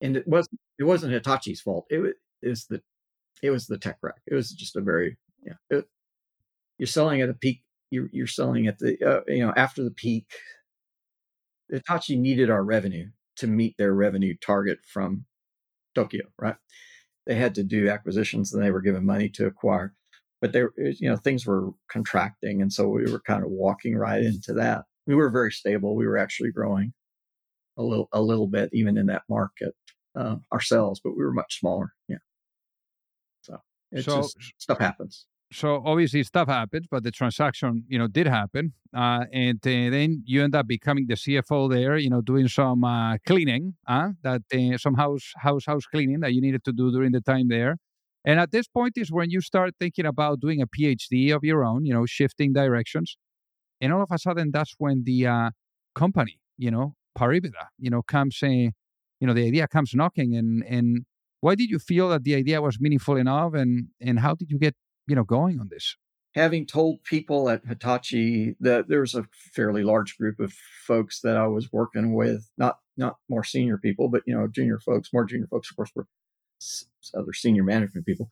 and 0.00 0.16
it 0.16 0.26
wasn't 0.26 0.60
it 0.78 0.84
wasn't 0.84 1.12
Hitachi's 1.12 1.60
fault. 1.60 1.86
It 1.90 1.98
was, 1.98 2.12
it 2.42 2.48
was 2.48 2.66
the 2.66 2.82
it 3.42 3.50
was 3.50 3.66
the 3.66 3.78
tech 3.78 3.98
wreck. 4.02 4.20
It 4.26 4.34
was 4.34 4.50
just 4.50 4.76
a 4.76 4.80
very 4.80 5.16
yeah. 5.44 5.54
It, 5.70 5.86
you're 6.78 6.86
selling 6.86 7.20
at 7.20 7.28
a 7.28 7.34
peak. 7.34 7.62
You're 7.90 8.08
you're 8.12 8.26
selling 8.26 8.66
at 8.66 8.78
the 8.78 8.96
uh, 9.04 9.20
you 9.26 9.44
know 9.44 9.52
after 9.56 9.82
the 9.82 9.90
peak. 9.90 10.26
Hitachi 11.70 12.16
needed 12.16 12.48
our 12.48 12.64
revenue 12.64 13.10
to 13.36 13.46
meet 13.46 13.76
their 13.76 13.92
revenue 13.92 14.34
target 14.40 14.78
from 14.86 15.26
Tokyo, 15.98 16.24
right? 16.38 16.56
They 17.26 17.34
had 17.34 17.54
to 17.56 17.62
do 17.62 17.88
acquisitions 17.88 18.52
and 18.52 18.62
they 18.62 18.70
were 18.70 18.80
given 18.80 19.04
money 19.04 19.28
to 19.30 19.46
acquire, 19.46 19.94
but 20.40 20.52
there 20.52 20.70
you 20.76 21.10
know 21.10 21.16
things 21.16 21.46
were 21.46 21.70
contracting, 21.90 22.62
and 22.62 22.72
so 22.72 22.88
we 22.88 23.10
were 23.10 23.20
kind 23.20 23.44
of 23.44 23.50
walking 23.50 23.96
right 23.96 24.22
into 24.22 24.52
that. 24.54 24.84
We 25.06 25.14
were 25.14 25.30
very 25.30 25.52
stable. 25.52 25.96
We 25.96 26.06
were 26.06 26.18
actually 26.18 26.52
growing 26.52 26.92
a 27.76 27.82
little 27.82 28.08
a 28.12 28.22
little 28.22 28.46
bit 28.46 28.70
even 28.72 28.96
in 28.96 29.06
that 29.06 29.22
market 29.28 29.74
uh, 30.16 30.36
ourselves, 30.52 31.00
but 31.02 31.16
we 31.16 31.24
were 31.24 31.32
much 31.32 31.60
smaller. 31.60 31.92
Yeah. 32.08 32.18
So 33.42 33.58
it's 33.92 34.04
so, 34.06 34.22
just 34.22 34.36
stuff 34.58 34.78
happens. 34.78 35.26
So 35.50 35.82
obviously 35.84 36.22
stuff 36.24 36.48
happens, 36.48 36.86
but 36.90 37.04
the 37.04 37.10
transaction, 37.10 37.84
you 37.88 37.98
know, 37.98 38.06
did 38.06 38.26
happen, 38.26 38.74
uh, 38.94 39.24
and 39.32 39.58
uh, 39.66 39.88
then 39.90 40.22
you 40.26 40.44
end 40.44 40.54
up 40.54 40.66
becoming 40.66 41.06
the 41.06 41.14
CFO 41.14 41.70
there. 41.70 41.96
You 41.96 42.10
know, 42.10 42.20
doing 42.20 42.48
some 42.48 42.84
uh, 42.84 43.16
cleaning, 43.26 43.74
uh, 43.86 44.10
that 44.22 44.42
uh, 44.52 44.76
some 44.76 44.94
house 44.94 45.32
house 45.38 45.64
house 45.64 45.86
cleaning 45.86 46.20
that 46.20 46.34
you 46.34 46.42
needed 46.42 46.64
to 46.64 46.72
do 46.72 46.92
during 46.92 47.12
the 47.12 47.22
time 47.22 47.48
there. 47.48 47.78
And 48.26 48.38
at 48.38 48.52
this 48.52 48.68
point 48.68 48.98
is 48.98 49.10
when 49.10 49.30
you 49.30 49.40
start 49.40 49.72
thinking 49.80 50.04
about 50.04 50.40
doing 50.40 50.60
a 50.60 50.66
PhD 50.66 51.34
of 51.34 51.42
your 51.42 51.64
own. 51.64 51.86
You 51.86 51.94
know, 51.94 52.04
shifting 52.04 52.52
directions, 52.52 53.16
and 53.80 53.90
all 53.90 54.02
of 54.02 54.10
a 54.12 54.18
sudden 54.18 54.50
that's 54.52 54.74
when 54.76 55.04
the 55.04 55.26
uh, 55.26 55.50
company, 55.94 56.40
you 56.58 56.70
know, 56.70 56.94
Pariveda, 57.18 57.68
you 57.78 57.88
know, 57.88 58.02
comes 58.02 58.38
saying, 58.38 58.74
you 59.18 59.26
know, 59.26 59.32
the 59.32 59.46
idea 59.46 59.66
comes 59.66 59.92
knocking 59.94 60.36
and 60.36 60.62
and 60.68 61.06
why 61.40 61.54
did 61.54 61.70
you 61.70 61.78
feel 61.78 62.08
that 62.10 62.24
the 62.24 62.34
idea 62.34 62.60
was 62.60 62.78
meaningful 62.80 63.16
enough 63.16 63.54
and 63.54 63.88
and 64.00 64.20
how 64.20 64.34
did 64.34 64.50
you 64.50 64.58
get 64.58 64.74
you 65.08 65.16
know, 65.16 65.24
going 65.24 65.58
on 65.58 65.68
this? 65.68 65.96
Having 66.34 66.66
told 66.66 67.02
people 67.04 67.48
at 67.48 67.64
Hitachi 67.66 68.54
that 68.60 68.88
there 68.88 69.00
was 69.00 69.14
a 69.14 69.24
fairly 69.54 69.82
large 69.82 70.16
group 70.18 70.38
of 70.38 70.52
folks 70.86 71.20
that 71.22 71.36
I 71.36 71.46
was 71.46 71.72
working 71.72 72.14
with, 72.14 72.48
not 72.58 72.78
not 72.96 73.16
more 73.28 73.44
senior 73.44 73.78
people, 73.78 74.08
but 74.08 74.22
you 74.26 74.36
know, 74.36 74.46
junior 74.46 74.78
folks, 74.78 75.12
more 75.12 75.24
junior 75.24 75.46
folks, 75.48 75.70
of 75.70 75.76
course, 75.76 75.90
were 75.94 76.06
other 77.14 77.32
senior 77.32 77.64
management 77.64 78.06
people. 78.06 78.30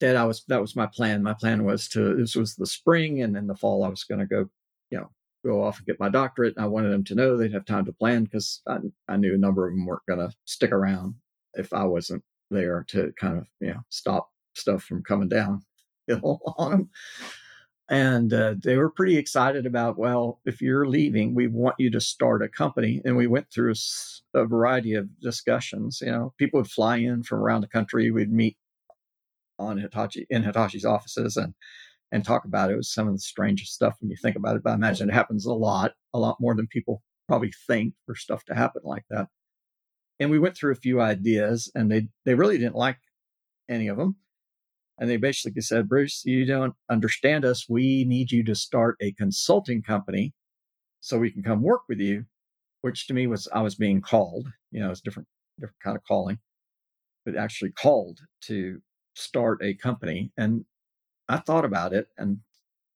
That 0.00 0.16
I 0.16 0.24
was 0.24 0.44
that 0.48 0.60
was 0.60 0.74
my 0.74 0.86
plan. 0.86 1.22
My 1.22 1.34
plan 1.34 1.64
was 1.64 1.88
to 1.90 2.16
this 2.16 2.34
was 2.34 2.56
the 2.56 2.66
spring, 2.66 3.22
and 3.22 3.36
then 3.36 3.46
the 3.46 3.54
fall 3.54 3.84
I 3.84 3.88
was 3.88 4.04
going 4.04 4.20
to 4.20 4.26
go, 4.26 4.48
you 4.90 4.98
know, 4.98 5.10
go 5.44 5.62
off 5.62 5.78
and 5.78 5.86
get 5.86 6.00
my 6.00 6.08
doctorate. 6.08 6.56
And 6.56 6.64
I 6.64 6.68
wanted 6.68 6.90
them 6.90 7.04
to 7.04 7.14
know 7.14 7.36
they'd 7.36 7.52
have 7.52 7.66
time 7.66 7.84
to 7.84 7.92
plan 7.92 8.24
because 8.24 8.62
I, 8.66 8.78
I 9.08 9.16
knew 9.16 9.34
a 9.34 9.38
number 9.38 9.68
of 9.68 9.74
them 9.74 9.86
weren't 9.86 10.06
going 10.08 10.20
to 10.20 10.34
stick 10.46 10.72
around 10.72 11.14
if 11.54 11.72
I 11.72 11.84
wasn't 11.84 12.24
there 12.50 12.84
to 12.88 13.12
kind 13.18 13.38
of 13.38 13.46
you 13.60 13.68
know 13.68 13.80
stop 13.90 14.31
stuff 14.54 14.82
from 14.82 15.02
coming 15.02 15.28
down 15.28 15.62
on 16.22 16.70
them. 16.70 16.90
And 17.88 18.32
uh, 18.32 18.54
they 18.62 18.76
were 18.76 18.90
pretty 18.90 19.18
excited 19.18 19.66
about, 19.66 19.98
well, 19.98 20.40
if 20.46 20.62
you're 20.62 20.86
leaving, 20.86 21.34
we 21.34 21.46
want 21.46 21.74
you 21.78 21.90
to 21.90 22.00
start 22.00 22.42
a 22.42 22.48
company. 22.48 23.02
And 23.04 23.16
we 23.16 23.26
went 23.26 23.50
through 23.50 23.72
a, 23.72 24.38
a 24.38 24.46
variety 24.46 24.94
of 24.94 25.08
discussions. 25.20 26.00
You 26.00 26.12
know, 26.12 26.32
people 26.38 26.58
would 26.58 26.70
fly 26.70 26.96
in 26.96 27.22
from 27.22 27.40
around 27.40 27.60
the 27.60 27.66
country. 27.66 28.10
We'd 28.10 28.32
meet 28.32 28.56
on 29.58 29.78
Hitachi 29.78 30.26
in 30.30 30.42
Hitachi's 30.42 30.84
offices 30.84 31.36
and 31.36 31.54
and 32.12 32.24
talk 32.24 32.44
about 32.44 32.70
it. 32.70 32.74
It 32.74 32.76
was 32.76 32.92
some 32.92 33.08
of 33.08 33.14
the 33.14 33.20
strangest 33.20 33.74
stuff 33.74 33.96
when 34.00 34.10
you 34.10 34.16
think 34.16 34.36
about 34.36 34.56
it. 34.56 34.62
But 34.62 34.70
I 34.70 34.74
imagine 34.74 35.08
it 35.08 35.14
happens 35.14 35.46
a 35.46 35.52
lot, 35.52 35.92
a 36.12 36.18
lot 36.18 36.36
more 36.40 36.54
than 36.54 36.66
people 36.66 37.02
probably 37.26 37.52
think 37.66 37.94
for 38.04 38.14
stuff 38.14 38.44
to 38.44 38.54
happen 38.54 38.82
like 38.84 39.04
that. 39.10 39.28
And 40.20 40.30
we 40.30 40.38
went 40.38 40.56
through 40.56 40.72
a 40.72 40.76
few 40.76 41.00
ideas, 41.00 41.70
and 41.74 41.90
they 41.90 42.08
they 42.24 42.34
really 42.34 42.58
didn't 42.58 42.76
like 42.76 42.98
any 43.68 43.88
of 43.88 43.96
them. 43.96 44.16
And 45.02 45.10
they 45.10 45.16
basically 45.16 45.62
said, 45.62 45.88
Bruce, 45.88 46.22
you 46.24 46.46
don't 46.46 46.74
understand 46.88 47.44
us. 47.44 47.68
We 47.68 48.04
need 48.04 48.30
you 48.30 48.44
to 48.44 48.54
start 48.54 48.96
a 49.00 49.10
consulting 49.10 49.82
company 49.82 50.32
so 51.00 51.18
we 51.18 51.32
can 51.32 51.42
come 51.42 51.60
work 51.60 51.80
with 51.88 51.98
you, 51.98 52.26
which 52.82 53.08
to 53.08 53.14
me 53.14 53.26
was 53.26 53.48
I 53.52 53.62
was 53.62 53.74
being 53.74 54.00
called, 54.00 54.46
you 54.70 54.78
know, 54.78 54.92
it's 54.92 55.00
different, 55.00 55.26
different 55.58 55.80
kind 55.82 55.96
of 55.96 56.04
calling, 56.04 56.38
but 57.26 57.34
actually 57.34 57.72
called 57.72 58.20
to 58.42 58.80
start 59.14 59.58
a 59.60 59.74
company. 59.74 60.30
And 60.36 60.66
I 61.28 61.38
thought 61.38 61.64
about 61.64 61.92
it 61.92 62.06
and 62.16 62.38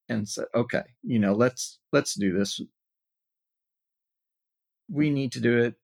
and 0.09 0.29
said, 0.29 0.45
okay, 0.55 0.85
you 1.03 1.19
know, 1.19 1.33
let's 1.33 1.81
let's 1.93 2.15
do 2.15 2.33
this. 2.39 2.61
We 4.89 5.11
need 5.11 5.33
to 5.33 5.41
do 5.41 5.59
it. 5.59 5.75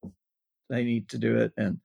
They 0.71 0.85
need 0.85 1.09
to 1.09 1.19
do 1.19 1.39
it. 1.39 1.53
And 1.57 1.81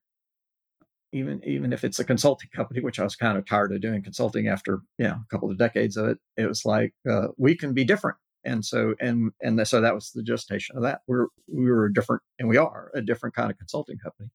even 1.12 1.42
even 1.46 1.74
if 1.74 1.84
it's 1.84 2.00
a 2.00 2.04
consulting 2.04 2.50
company, 2.54 2.82
which 2.82 3.00
I 3.00 3.04
was 3.04 3.16
kind 3.16 3.38
of 3.38 3.46
tired 3.46 3.72
of 3.74 3.82
doing 3.82 4.04
consulting 4.04 4.48
after 4.48 4.82
you 4.98 5.08
know 5.08 5.16
a 5.16 5.26
couple 5.30 5.50
of 5.50 5.58
decades 5.58 5.98
of 5.98 6.08
it, 6.08 6.18
it 6.36 6.48
was 6.48 6.66
like 6.66 6.94
uh, 7.10 7.30
we 7.38 7.56
can 7.56 7.74
be 7.74 7.84
different, 7.86 8.18
and 8.44 8.64
so 8.66 8.96
and 9.00 9.32
and 9.42 9.66
so 9.68 9.82
that 9.82 9.96
was 9.96 10.12
the 10.12 10.24
gestation 10.24 10.76
of 10.76 10.84
that. 10.84 11.02
We're 11.08 11.28
we 11.48 11.70
were 11.72 11.86
a 11.86 11.94
different, 11.94 12.24
and 12.40 12.50
we 12.50 12.58
are 12.58 12.92
a 12.94 13.02
different 13.02 13.36
kind 13.36 13.52
of 13.52 13.58
consulting 13.58 13.98
company 13.98 14.30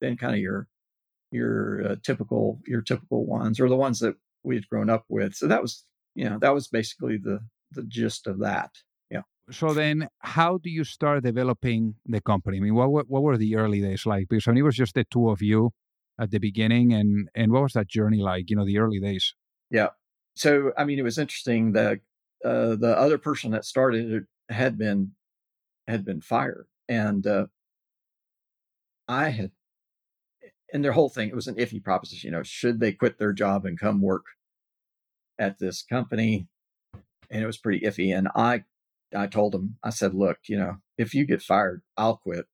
than 0.00 0.16
kind 0.16 0.34
of 0.34 0.40
your 0.40 0.68
your 1.30 1.82
uh, 1.86 1.96
typical 2.02 2.60
your 2.66 2.82
typical 2.82 3.24
ones 3.26 3.58
or 3.58 3.68
the 3.68 3.76
ones 3.76 4.00
that 4.00 4.16
we 4.42 4.54
had 4.54 4.68
grown 4.68 4.90
up 4.90 5.04
with. 5.08 5.34
So 5.34 5.46
that 5.48 5.62
was 5.62 5.84
you 6.14 6.28
know 6.28 6.38
that 6.40 6.54
was 6.54 6.68
basically 6.68 7.16
the 7.16 7.40
the 7.72 7.84
gist 7.84 8.26
of 8.26 8.40
that. 8.40 8.70
So 9.52 9.74
then, 9.74 10.08
how 10.20 10.58
do 10.58 10.70
you 10.70 10.82
start 10.84 11.22
developing 11.22 11.96
the 12.06 12.20
company? 12.20 12.56
I 12.56 12.60
mean, 12.60 12.74
what 12.74 12.90
what, 12.90 13.08
what 13.08 13.22
were 13.22 13.36
the 13.36 13.56
early 13.56 13.80
days 13.80 14.06
like? 14.06 14.28
Because 14.28 14.48
I 14.48 14.52
mean, 14.52 14.58
it 14.58 14.62
was 14.62 14.76
just 14.76 14.94
the 14.94 15.04
two 15.04 15.28
of 15.28 15.42
you 15.42 15.70
at 16.18 16.30
the 16.30 16.38
beginning, 16.38 16.92
and 16.92 17.28
and 17.34 17.52
what 17.52 17.62
was 17.62 17.72
that 17.74 17.88
journey 17.88 18.22
like? 18.22 18.48
You 18.50 18.56
know, 18.56 18.64
the 18.64 18.78
early 18.78 18.98
days. 18.98 19.34
Yeah. 19.70 19.88
So 20.34 20.72
I 20.76 20.84
mean, 20.84 20.98
it 20.98 21.02
was 21.02 21.18
interesting. 21.18 21.72
The 21.72 22.00
uh, 22.44 22.76
the 22.76 22.94
other 22.98 23.18
person 23.18 23.50
that 23.52 23.64
started 23.64 24.10
it 24.12 24.24
had 24.54 24.78
been 24.78 25.12
had 25.86 26.04
been 26.04 26.22
fired, 26.22 26.66
and 26.88 27.26
uh, 27.26 27.46
I 29.06 29.28
had 29.28 29.50
and 30.72 30.82
their 30.82 30.92
whole 30.92 31.10
thing 31.10 31.28
it 31.28 31.34
was 31.34 31.48
an 31.48 31.56
iffy 31.56 31.82
proposition. 31.82 32.28
You 32.28 32.32
know, 32.32 32.42
should 32.42 32.80
they 32.80 32.92
quit 32.92 33.18
their 33.18 33.32
job 33.32 33.66
and 33.66 33.78
come 33.78 34.00
work 34.00 34.24
at 35.38 35.58
this 35.58 35.82
company? 35.82 36.48
And 37.30 37.42
it 37.42 37.46
was 37.46 37.58
pretty 37.58 37.80
iffy. 37.80 38.16
And 38.16 38.28
I 38.34 38.64
I 39.14 39.26
told 39.26 39.52
them, 39.52 39.78
I 39.82 39.90
said, 39.90 40.14
look, 40.14 40.38
you 40.46 40.56
know, 40.56 40.76
if 40.98 41.14
you 41.14 41.26
get 41.26 41.42
fired, 41.42 41.82
I'll 41.96 42.16
quit 42.16 42.46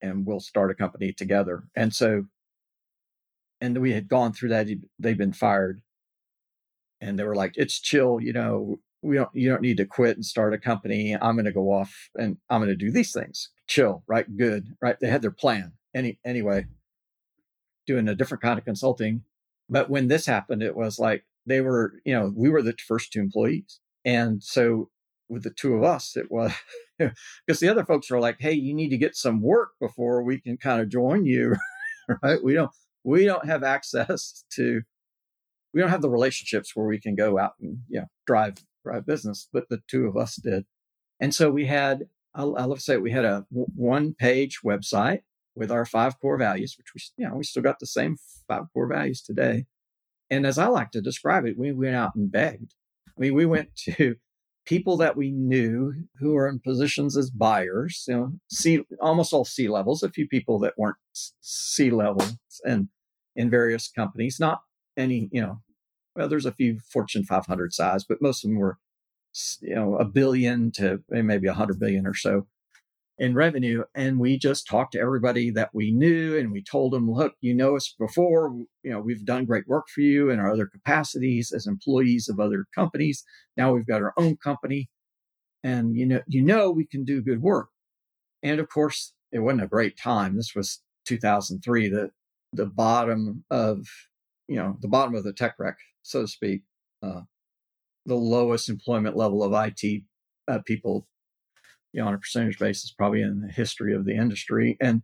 and 0.00 0.26
we'll 0.26 0.40
start 0.40 0.70
a 0.70 0.74
company 0.74 1.12
together. 1.12 1.64
And 1.76 1.94
so, 1.94 2.24
and 3.60 3.78
we 3.78 3.92
had 3.92 4.08
gone 4.08 4.32
through 4.32 4.50
that. 4.50 4.68
They've 4.98 5.16
been 5.16 5.32
fired. 5.32 5.82
And 7.00 7.18
they 7.18 7.24
were 7.24 7.34
like, 7.34 7.52
it's 7.56 7.80
chill, 7.80 8.20
you 8.20 8.32
know, 8.32 8.76
we 9.02 9.16
don't, 9.16 9.30
you 9.34 9.48
don't 9.48 9.62
need 9.62 9.78
to 9.78 9.84
quit 9.84 10.16
and 10.16 10.24
start 10.24 10.54
a 10.54 10.58
company. 10.58 11.14
I'm 11.14 11.34
going 11.34 11.46
to 11.46 11.52
go 11.52 11.72
off 11.72 12.10
and 12.14 12.36
I'm 12.48 12.60
going 12.60 12.68
to 12.68 12.76
do 12.76 12.92
these 12.92 13.12
things. 13.12 13.50
Chill, 13.66 14.04
right? 14.06 14.36
Good, 14.36 14.68
right? 14.80 14.96
They 15.00 15.08
had 15.08 15.22
their 15.22 15.32
plan. 15.32 15.72
Any, 15.94 16.20
anyway, 16.24 16.66
doing 17.86 18.06
a 18.06 18.14
different 18.14 18.42
kind 18.42 18.58
of 18.58 18.64
consulting. 18.64 19.24
But 19.68 19.90
when 19.90 20.06
this 20.06 20.26
happened, 20.26 20.62
it 20.62 20.76
was 20.76 21.00
like 21.00 21.24
they 21.44 21.60
were, 21.60 21.94
you 22.04 22.14
know, 22.14 22.32
we 22.36 22.48
were 22.48 22.62
the 22.62 22.74
first 22.86 23.12
two 23.12 23.20
employees. 23.20 23.80
And 24.04 24.42
so 24.42 24.90
with 25.32 25.42
the 25.44 25.50
two 25.50 25.74
of 25.74 25.82
us, 25.82 26.16
it 26.16 26.30
was 26.30 26.52
because 26.98 27.60
the 27.60 27.68
other 27.68 27.84
folks 27.84 28.10
were 28.10 28.20
like, 28.20 28.36
hey, 28.38 28.52
you 28.52 28.74
need 28.74 28.90
to 28.90 28.98
get 28.98 29.16
some 29.16 29.40
work 29.40 29.70
before 29.80 30.22
we 30.22 30.38
can 30.38 30.58
kind 30.58 30.80
of 30.80 30.88
join 30.90 31.24
you. 31.24 31.56
right. 32.22 32.42
We 32.44 32.52
don't 32.52 32.70
we 33.02 33.24
don't 33.24 33.46
have 33.46 33.64
access 33.64 34.44
to 34.54 34.82
we 35.72 35.80
don't 35.80 35.90
have 35.90 36.02
the 36.02 36.10
relationships 36.10 36.76
where 36.76 36.86
we 36.86 37.00
can 37.00 37.14
go 37.14 37.38
out 37.38 37.54
and 37.60 37.78
you 37.88 38.00
know 38.00 38.06
drive 38.26 38.58
drive 38.84 39.06
business, 39.06 39.48
but 39.52 39.68
the 39.70 39.80
two 39.88 40.06
of 40.06 40.16
us 40.16 40.36
did. 40.36 40.66
And 41.18 41.34
so 41.34 41.50
we 41.50 41.66
had 41.66 42.08
I'll, 42.34 42.56
I'll 42.56 42.76
say 42.76 42.98
we 42.98 43.12
had 43.12 43.24
a 43.24 43.46
one 43.50 44.14
page 44.14 44.60
website 44.64 45.20
with 45.54 45.70
our 45.70 45.84
five 45.84 46.18
core 46.20 46.38
values, 46.38 46.76
which 46.76 46.88
we, 46.94 47.00
you 47.22 47.28
know, 47.28 47.36
we 47.36 47.44
still 47.44 47.62
got 47.62 47.78
the 47.78 47.86
same 47.86 48.16
five 48.48 48.64
core 48.72 48.86
values 48.86 49.22
today. 49.22 49.66
And 50.30 50.46
as 50.46 50.58
I 50.58 50.66
like 50.66 50.90
to 50.92 51.02
describe 51.02 51.44
it, 51.44 51.58
we 51.58 51.72
went 51.72 51.94
out 51.94 52.14
and 52.14 52.32
begged. 52.32 52.74
I 53.06 53.20
mean, 53.20 53.34
we 53.34 53.46
went 53.46 53.74
to 53.96 54.16
people 54.64 54.96
that 54.96 55.16
we 55.16 55.30
knew 55.30 55.92
who 56.18 56.32
were 56.34 56.48
in 56.48 56.60
positions 56.60 57.16
as 57.16 57.30
buyers, 57.30 58.04
you 58.06 58.14
know, 58.14 58.32
C, 58.48 58.84
almost 59.00 59.32
all 59.32 59.44
C 59.44 59.68
levels, 59.68 60.02
a 60.02 60.10
few 60.10 60.28
people 60.28 60.58
that 60.60 60.74
weren't 60.76 60.96
C 61.12 61.90
levels 61.90 62.36
and 62.64 62.88
in 63.34 63.50
various 63.50 63.88
companies, 63.88 64.38
not 64.38 64.60
any, 64.96 65.28
you 65.32 65.40
know, 65.40 65.60
well, 66.14 66.28
there's 66.28 66.46
a 66.46 66.52
few 66.52 66.78
Fortune 66.78 67.24
500 67.24 67.72
size, 67.72 68.04
but 68.04 68.20
most 68.20 68.44
of 68.44 68.50
them 68.50 68.58
were, 68.58 68.78
you 69.60 69.74
know, 69.74 69.96
a 69.96 70.04
billion 70.04 70.70
to 70.72 71.02
eh, 71.14 71.22
maybe 71.22 71.48
a 71.48 71.54
hundred 71.54 71.80
billion 71.80 72.06
or 72.06 72.14
so 72.14 72.46
in 73.18 73.34
revenue. 73.34 73.84
And 73.94 74.18
we 74.18 74.38
just 74.38 74.66
talked 74.66 74.92
to 74.92 75.00
everybody 75.00 75.50
that 75.50 75.70
we 75.72 75.90
knew 75.90 76.36
and 76.36 76.50
we 76.50 76.62
told 76.62 76.92
them, 76.92 77.10
look, 77.10 77.34
you 77.40 77.54
know 77.54 77.76
us 77.76 77.94
before, 77.98 78.54
you 78.82 78.90
know, 78.90 79.00
we've 79.00 79.24
done 79.24 79.44
great 79.44 79.68
work 79.68 79.86
for 79.94 80.00
you 80.00 80.30
in 80.30 80.40
our 80.40 80.50
other 80.50 80.66
capacities 80.66 81.52
as 81.52 81.66
employees 81.66 82.28
of 82.28 82.40
other 82.40 82.66
companies. 82.74 83.24
Now 83.56 83.72
we've 83.72 83.86
got 83.86 84.02
our 84.02 84.14
own 84.16 84.36
company 84.36 84.88
and 85.62 85.96
you 85.96 86.06
know, 86.06 86.20
you 86.26 86.42
know, 86.42 86.70
we 86.70 86.86
can 86.86 87.04
do 87.04 87.22
good 87.22 87.42
work. 87.42 87.68
And 88.42 88.60
of 88.60 88.68
course, 88.68 89.14
it 89.30 89.40
wasn't 89.40 89.62
a 89.62 89.68
great 89.68 89.96
time. 89.96 90.36
This 90.36 90.54
was 90.54 90.82
2003, 91.06 91.88
the, 91.88 92.10
the 92.52 92.66
bottom 92.66 93.44
of, 93.50 93.86
you 94.48 94.56
know, 94.56 94.76
the 94.80 94.88
bottom 94.88 95.14
of 95.14 95.24
the 95.24 95.32
tech 95.32 95.54
wreck, 95.58 95.76
so 96.02 96.22
to 96.22 96.28
speak, 96.28 96.62
uh, 97.02 97.22
the 98.04 98.16
lowest 98.16 98.68
employment 98.68 99.16
level 99.16 99.44
of 99.44 99.52
IT 99.52 100.02
uh, 100.48 100.58
people 100.66 101.06
you 101.92 102.00
know, 102.00 102.08
on 102.08 102.14
a 102.14 102.18
percentage 102.18 102.58
basis, 102.58 102.90
probably 102.92 103.22
in 103.22 103.42
the 103.42 103.52
history 103.52 103.94
of 103.94 104.04
the 104.04 104.14
industry. 104.16 104.76
And 104.80 105.02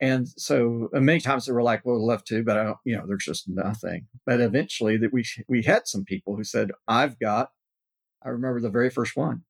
and 0.00 0.28
so 0.28 0.88
uh, 0.94 1.00
many 1.00 1.20
times 1.20 1.46
they 1.46 1.52
were 1.52 1.62
like, 1.62 1.84
"Well, 1.84 1.96
we'd 1.96 2.04
love 2.04 2.24
to, 2.24 2.42
but 2.44 2.58
I 2.58 2.64
don't," 2.64 2.78
you 2.84 2.96
know, 2.96 3.04
there's 3.06 3.24
just 3.24 3.48
nothing. 3.48 4.06
But 4.26 4.40
eventually, 4.40 4.96
that 4.98 5.12
we 5.12 5.24
we 5.48 5.62
had 5.62 5.86
some 5.86 6.04
people 6.04 6.36
who 6.36 6.44
said, 6.44 6.72
"I've 6.88 7.18
got." 7.18 7.50
I 8.24 8.30
remember 8.30 8.60
the 8.60 8.70
very 8.70 8.90
first 8.90 9.16
one. 9.16 9.42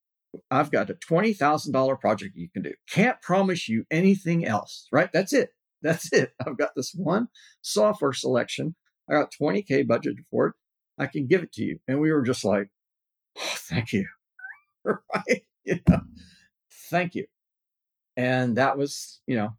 I've 0.51 0.71
got 0.71 0.91
a 0.91 0.95
twenty 0.95 1.33
thousand 1.33 1.73
dollar 1.73 1.97
project 1.97 2.37
you 2.37 2.49
can 2.51 2.63
do. 2.63 2.75
Can't 2.91 3.21
promise 3.23 3.69
you 3.69 3.85
anything 3.91 4.45
else, 4.47 4.87
right? 4.93 5.11
That's 5.13 5.33
it. 5.33 5.51
That's 5.83 6.13
it. 6.13 6.33
I've 6.47 6.59
got 6.59 6.71
this 6.77 6.93
one 6.95 7.29
software 7.63 8.13
selection. 8.13 8.75
I 9.09 9.15
got 9.15 9.33
twenty 9.33 9.63
k 9.63 9.83
budget 9.83 10.17
for 10.31 10.49
it. 10.49 10.55
I 10.99 11.07
can 11.07 11.27
give 11.27 11.43
it 11.43 11.53
to 11.55 11.65
you. 11.65 11.79
And 11.89 12.01
we 12.01 12.13
were 12.13 12.23
just 12.23 12.45
like, 12.45 12.69
oh, 13.39 13.55
"Thank 13.57 13.93
you," 13.93 14.07
right? 14.85 15.43
You 15.65 15.81
know 15.89 16.01
thank 16.91 17.15
you. 17.15 17.27
And 18.17 18.57
that 18.57 18.79
was, 18.79 19.21
you 19.27 19.37
know, 19.37 19.51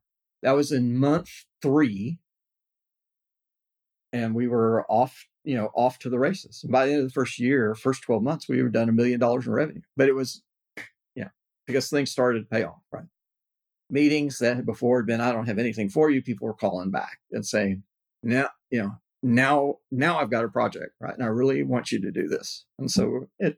that 0.44 0.54
was 0.54 0.72
in 0.72 0.98
month 0.98 1.30
three. 1.62 2.20
And 4.14 4.34
we 4.34 4.48
were 4.48 4.86
off, 4.90 5.26
you 5.44 5.56
know, 5.56 5.72
off 5.76 6.00
to 6.00 6.10
the 6.10 6.20
races. 6.20 6.62
And 6.64 6.72
by 6.72 6.86
the 6.86 6.94
end 6.94 7.02
of 7.02 7.08
the 7.08 7.14
first 7.14 7.38
year, 7.38 7.76
first 7.76 8.04
12 8.04 8.24
months, 8.24 8.48
we 8.48 8.62
were 8.64 8.70
done 8.70 8.88
a 8.88 8.94
million 8.94 9.20
dollars 9.20 9.46
in 9.46 9.52
revenue. 9.54 9.82
But 9.98 10.08
it 10.08 10.14
was, 10.14 10.42
yeah, 11.16 11.30
because 11.68 11.90
things 11.90 12.12
started 12.12 12.42
to 12.42 12.46
pay 12.46 12.64
off, 12.64 12.82
right? 12.94 13.06
Meetings 13.90 14.38
that 14.40 14.56
had 14.56 14.66
before 14.66 15.00
had 15.00 15.06
been, 15.06 15.22
I 15.22 15.34
don't 15.34 15.48
have 15.48 15.60
anything 15.60 15.90
for 15.90 16.10
you, 16.10 16.22
people 16.22 16.48
were 16.48 16.54
calling 16.54 16.92
back 16.92 17.20
and 17.32 17.46
saying, 17.46 17.84
now, 18.24 18.50
you 18.72 18.82
know, 18.82 18.92
now 19.22 19.76
now 19.92 20.20
I've 20.20 20.30
got 20.30 20.46
a 20.46 20.50
project, 20.50 20.92
right? 21.02 21.14
And 21.14 21.24
I 21.24 21.28
really 21.28 21.64
want 21.64 21.92
you 21.92 22.00
to 22.02 22.12
do 22.12 22.28
this. 22.28 22.66
And 22.80 22.90
so 22.90 23.28
it 23.40 23.58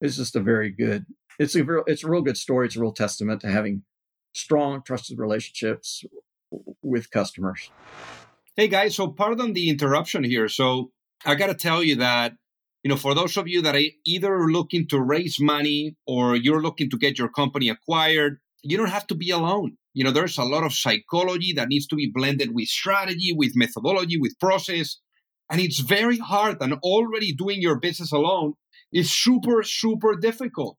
it's 0.00 0.16
just 0.16 0.36
a 0.36 0.40
very 0.40 0.70
good 0.70 1.06
it's 1.40 1.56
a 1.56 1.64
real 1.64 1.82
it's 1.86 2.04
a 2.04 2.10
real 2.10 2.20
good 2.20 2.36
story. 2.36 2.66
It's 2.66 2.76
a 2.76 2.80
real 2.80 2.92
testament 2.92 3.40
to 3.40 3.48
having 3.48 3.82
strong, 4.34 4.82
trusted 4.82 5.18
relationships 5.18 6.04
with 6.82 7.10
customers. 7.10 7.70
Hey 8.56 8.68
guys, 8.68 8.94
so 8.96 9.08
pardon 9.08 9.54
the 9.54 9.70
interruption 9.70 10.22
here. 10.22 10.48
So 10.48 10.90
I 11.24 11.34
got 11.36 11.46
to 11.46 11.54
tell 11.54 11.82
you 11.82 11.96
that 11.96 12.34
you 12.82 12.90
know, 12.90 12.96
for 12.96 13.14
those 13.14 13.36
of 13.36 13.48
you 13.48 13.62
that 13.62 13.74
are 13.74 13.90
either 14.06 14.46
looking 14.48 14.86
to 14.88 15.00
raise 15.00 15.38
money 15.40 15.96
or 16.06 16.36
you're 16.36 16.62
looking 16.62 16.90
to 16.90 16.98
get 16.98 17.18
your 17.18 17.28
company 17.28 17.70
acquired, 17.70 18.38
you 18.62 18.76
don't 18.76 18.88
have 18.88 19.06
to 19.06 19.14
be 19.14 19.30
alone. 19.30 19.76
You 19.94 20.04
know, 20.04 20.12
there's 20.12 20.38
a 20.38 20.44
lot 20.44 20.64
of 20.64 20.72
psychology 20.72 21.52
that 21.54 21.68
needs 21.68 21.86
to 21.88 21.96
be 21.96 22.10
blended 22.12 22.54
with 22.54 22.68
strategy, 22.68 23.34
with 23.36 23.52
methodology, 23.54 24.18
with 24.18 24.38
process. 24.40 24.98
And 25.50 25.60
it's 25.60 25.80
very 25.80 26.18
hard. 26.18 26.58
And 26.60 26.74
already 26.82 27.34
doing 27.34 27.60
your 27.60 27.78
business 27.78 28.12
alone 28.12 28.54
is 28.92 29.10
super, 29.10 29.62
super 29.62 30.16
difficult. 30.16 30.78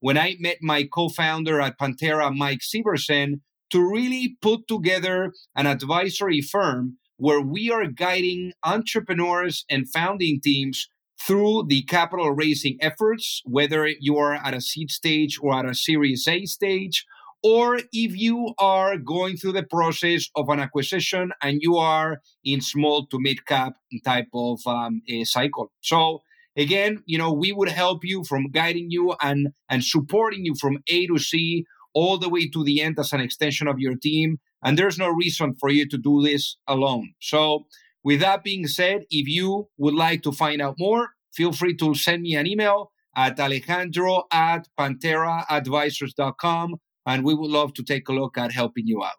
when 0.00 0.18
i 0.18 0.36
met 0.38 0.58
my 0.60 0.84
co-founder 0.84 1.60
at 1.60 1.78
panthera 1.78 2.34
mike 2.34 2.60
severson 2.60 3.40
to 3.70 3.80
really 3.80 4.36
put 4.40 4.68
together 4.68 5.32
an 5.56 5.66
advisory 5.66 6.40
firm 6.40 6.98
where 7.16 7.40
we 7.40 7.70
are 7.70 7.86
guiding 7.86 8.52
entrepreneurs 8.64 9.64
and 9.70 9.88
founding 9.90 10.40
teams 10.40 10.88
through 11.20 11.64
the 11.68 11.82
capital 11.82 12.30
raising 12.32 12.76
efforts, 12.80 13.42
whether 13.44 13.88
you 14.00 14.16
are 14.18 14.34
at 14.34 14.54
a 14.54 14.60
seed 14.60 14.90
stage 14.90 15.38
or 15.40 15.54
at 15.54 15.64
a 15.64 15.74
Series 15.74 16.28
A 16.28 16.44
stage, 16.44 17.06
or 17.42 17.78
if 17.92 18.16
you 18.16 18.54
are 18.58 18.98
going 18.98 19.36
through 19.36 19.52
the 19.52 19.62
process 19.62 20.28
of 20.36 20.48
an 20.48 20.60
acquisition 20.60 21.32
and 21.42 21.58
you 21.62 21.76
are 21.76 22.20
in 22.44 22.60
small 22.60 23.06
to 23.06 23.18
mid 23.20 23.46
cap 23.46 23.74
type 24.04 24.28
of 24.34 24.60
um, 24.66 25.00
cycle. 25.24 25.72
So 25.80 26.22
again, 26.56 27.02
you 27.06 27.18
know, 27.18 27.32
we 27.32 27.52
would 27.52 27.68
help 27.68 28.04
you 28.04 28.24
from 28.24 28.50
guiding 28.50 28.90
you 28.90 29.14
and 29.20 29.48
and 29.68 29.84
supporting 29.84 30.44
you 30.44 30.54
from 30.60 30.78
A 30.88 31.06
to 31.06 31.18
C 31.18 31.64
all 31.94 32.18
the 32.18 32.28
way 32.28 32.48
to 32.48 32.62
the 32.62 32.82
end 32.82 32.98
as 32.98 33.12
an 33.12 33.20
extension 33.20 33.68
of 33.68 33.78
your 33.78 33.94
team. 33.96 34.38
And 34.62 34.78
there's 34.78 34.98
no 34.98 35.08
reason 35.08 35.54
for 35.58 35.70
you 35.70 35.88
to 35.88 35.96
do 35.96 36.22
this 36.22 36.56
alone. 36.66 37.14
So 37.20 37.66
with 38.04 38.20
that 38.20 38.44
being 38.44 38.66
said, 38.66 39.04
if 39.10 39.26
you 39.26 39.68
would 39.78 39.94
like 39.94 40.22
to 40.22 40.32
find 40.32 40.60
out 40.60 40.76
more, 40.78 41.10
feel 41.32 41.52
free 41.52 41.74
to 41.76 41.94
send 41.94 42.22
me 42.22 42.34
an 42.34 42.46
email 42.46 42.92
at 43.16 43.40
alejandro 43.40 44.24
at 44.30 44.68
pantheraadvisors.com 44.78 46.76
and 47.06 47.24
we 47.24 47.34
would 47.34 47.50
love 47.50 47.72
to 47.74 47.82
take 47.82 48.08
a 48.08 48.12
look 48.12 48.36
at 48.36 48.52
helping 48.52 48.86
you 48.86 49.02
out. 49.02 49.16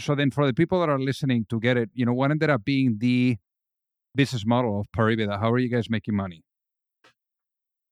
So 0.00 0.14
then 0.14 0.30
for 0.30 0.46
the 0.46 0.54
people 0.54 0.80
that 0.80 0.88
are 0.88 0.98
listening 0.98 1.46
to 1.50 1.60
get 1.60 1.76
it, 1.76 1.90
you 1.94 2.04
know, 2.04 2.14
what 2.14 2.30
ended 2.30 2.50
up 2.50 2.64
being 2.64 2.96
the 2.98 3.36
business 4.14 4.44
model 4.46 4.80
of 4.80 4.86
Pariveda? 4.96 5.38
How 5.38 5.50
are 5.50 5.58
you 5.58 5.68
guys 5.68 5.90
making 5.90 6.14
money? 6.14 6.42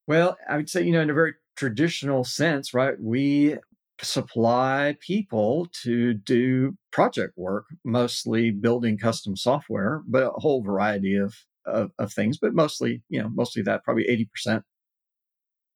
Well, 0.06 0.36
I 0.48 0.56
would 0.56 0.70
say, 0.70 0.82
you 0.82 0.92
know, 0.92 1.02
in 1.02 1.10
a 1.10 1.14
very 1.14 1.34
traditional 1.56 2.24
sense, 2.24 2.72
right? 2.72 2.94
We 2.98 3.56
supply 4.00 4.96
people 5.00 5.68
to 5.82 6.14
do 6.14 6.76
project 6.92 7.34
work, 7.36 7.66
mostly 7.84 8.50
building 8.50 8.96
custom 8.96 9.36
software, 9.36 10.02
but 10.06 10.22
a 10.22 10.30
whole 10.40 10.62
variety 10.62 11.16
of, 11.16 11.34
of, 11.66 11.90
of 11.98 12.12
things, 12.12 12.38
but 12.38 12.54
mostly, 12.54 13.02
you 13.08 13.20
know, 13.20 13.28
mostly 13.28 13.62
that, 13.62 13.84
probably 13.84 14.04
80%. 14.48 14.62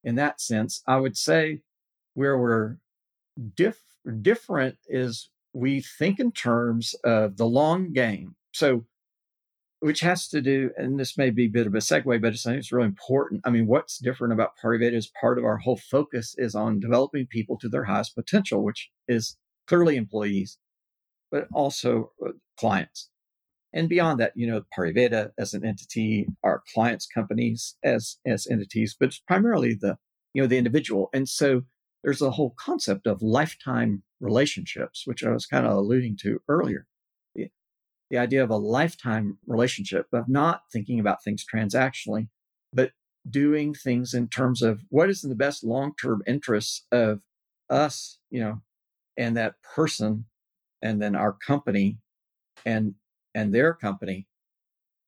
In 0.04 0.14
that 0.16 0.40
sense, 0.40 0.82
I 0.86 0.96
would 0.96 1.16
say 1.16 1.60
where 2.14 2.38
we're 2.38 2.76
diff- 3.54 3.82
different 4.20 4.76
is 4.88 5.30
we 5.52 5.80
think 5.80 6.18
in 6.18 6.32
terms 6.32 6.94
of 7.04 7.36
the 7.36 7.46
long 7.46 7.92
game. 7.92 8.36
So 8.52 8.84
which 9.82 9.98
has 9.98 10.28
to 10.28 10.40
do, 10.40 10.70
and 10.76 10.98
this 10.98 11.18
may 11.18 11.30
be 11.30 11.46
a 11.46 11.48
bit 11.48 11.66
of 11.66 11.74
a 11.74 11.78
segue, 11.78 12.22
but 12.22 12.32
it's, 12.32 12.46
it's 12.46 12.70
really 12.70 12.86
important. 12.86 13.40
I 13.44 13.50
mean, 13.50 13.66
what's 13.66 13.98
different 13.98 14.32
about 14.32 14.52
Pariveda 14.62 14.94
is 14.94 15.10
part 15.20 15.38
of 15.38 15.44
our 15.44 15.56
whole 15.56 15.76
focus 15.76 16.36
is 16.38 16.54
on 16.54 16.78
developing 16.78 17.26
people 17.26 17.58
to 17.58 17.68
their 17.68 17.82
highest 17.82 18.14
potential, 18.14 18.62
which 18.62 18.92
is 19.08 19.36
clearly 19.66 19.96
employees, 19.96 20.56
but 21.32 21.48
also 21.52 22.12
uh, 22.24 22.30
clients. 22.56 23.10
And 23.72 23.88
beyond 23.88 24.20
that, 24.20 24.34
you 24.36 24.46
know, 24.46 24.62
Pariveda 24.78 25.32
as 25.36 25.52
an 25.52 25.66
entity, 25.66 26.28
our 26.44 26.62
clients' 26.72 27.06
companies 27.06 27.74
as 27.82 28.18
as 28.24 28.46
entities, 28.46 28.94
but 28.98 29.12
primarily 29.26 29.74
the 29.74 29.98
you 30.32 30.42
know 30.42 30.46
the 30.46 30.58
individual. 30.58 31.10
And 31.12 31.28
so 31.28 31.62
there's 32.04 32.22
a 32.22 32.30
whole 32.30 32.54
concept 32.56 33.08
of 33.08 33.20
lifetime 33.20 34.04
relationships, 34.20 35.02
which 35.06 35.24
I 35.24 35.30
was 35.30 35.44
kind 35.44 35.66
of 35.66 35.72
alluding 35.72 36.18
to 36.18 36.40
earlier 36.48 36.86
the 38.12 38.18
idea 38.18 38.44
of 38.44 38.50
a 38.50 38.56
lifetime 38.56 39.38
relationship 39.46 40.06
of 40.12 40.28
not 40.28 40.64
thinking 40.70 41.00
about 41.00 41.24
things 41.24 41.46
transactionally, 41.50 42.28
but 42.70 42.92
doing 43.28 43.72
things 43.72 44.12
in 44.12 44.28
terms 44.28 44.60
of 44.60 44.82
what 44.90 45.08
is 45.08 45.24
in 45.24 45.30
the 45.30 45.34
best 45.34 45.64
long-term 45.64 46.22
interests 46.26 46.84
of 46.92 47.20
us, 47.70 48.18
you 48.30 48.38
know, 48.38 48.60
and 49.16 49.34
that 49.38 49.54
person, 49.62 50.26
and 50.82 51.00
then 51.00 51.16
our 51.16 51.32
company, 51.32 51.98
and 52.66 52.94
and 53.34 53.54
their 53.54 53.72
company, 53.72 54.26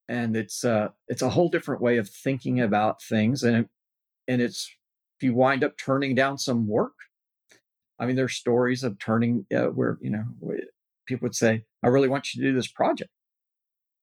and 0.08 0.34
it's 0.34 0.64
uh 0.64 0.88
it's 1.06 1.22
a 1.22 1.30
whole 1.30 1.50
different 1.50 1.82
way 1.82 1.98
of 1.98 2.08
thinking 2.08 2.58
about 2.58 3.02
things, 3.02 3.42
and 3.42 3.56
it, 3.56 3.68
and 4.26 4.40
it's 4.40 4.70
if 5.18 5.24
you 5.24 5.34
wind 5.34 5.62
up 5.62 5.76
turning 5.76 6.14
down 6.14 6.38
some 6.38 6.66
work, 6.66 6.94
I 7.98 8.06
mean, 8.06 8.16
there's 8.16 8.34
stories 8.34 8.82
of 8.82 8.98
turning 8.98 9.44
uh, 9.54 9.66
where 9.66 9.98
you 10.00 10.10
know 10.10 10.24
people 11.06 11.26
would 11.26 11.34
say, 11.34 11.64
I 11.82 11.88
really 11.88 12.08
want 12.08 12.32
you 12.32 12.42
to 12.42 12.50
do 12.50 12.56
this 12.56 12.70
project. 12.70 13.10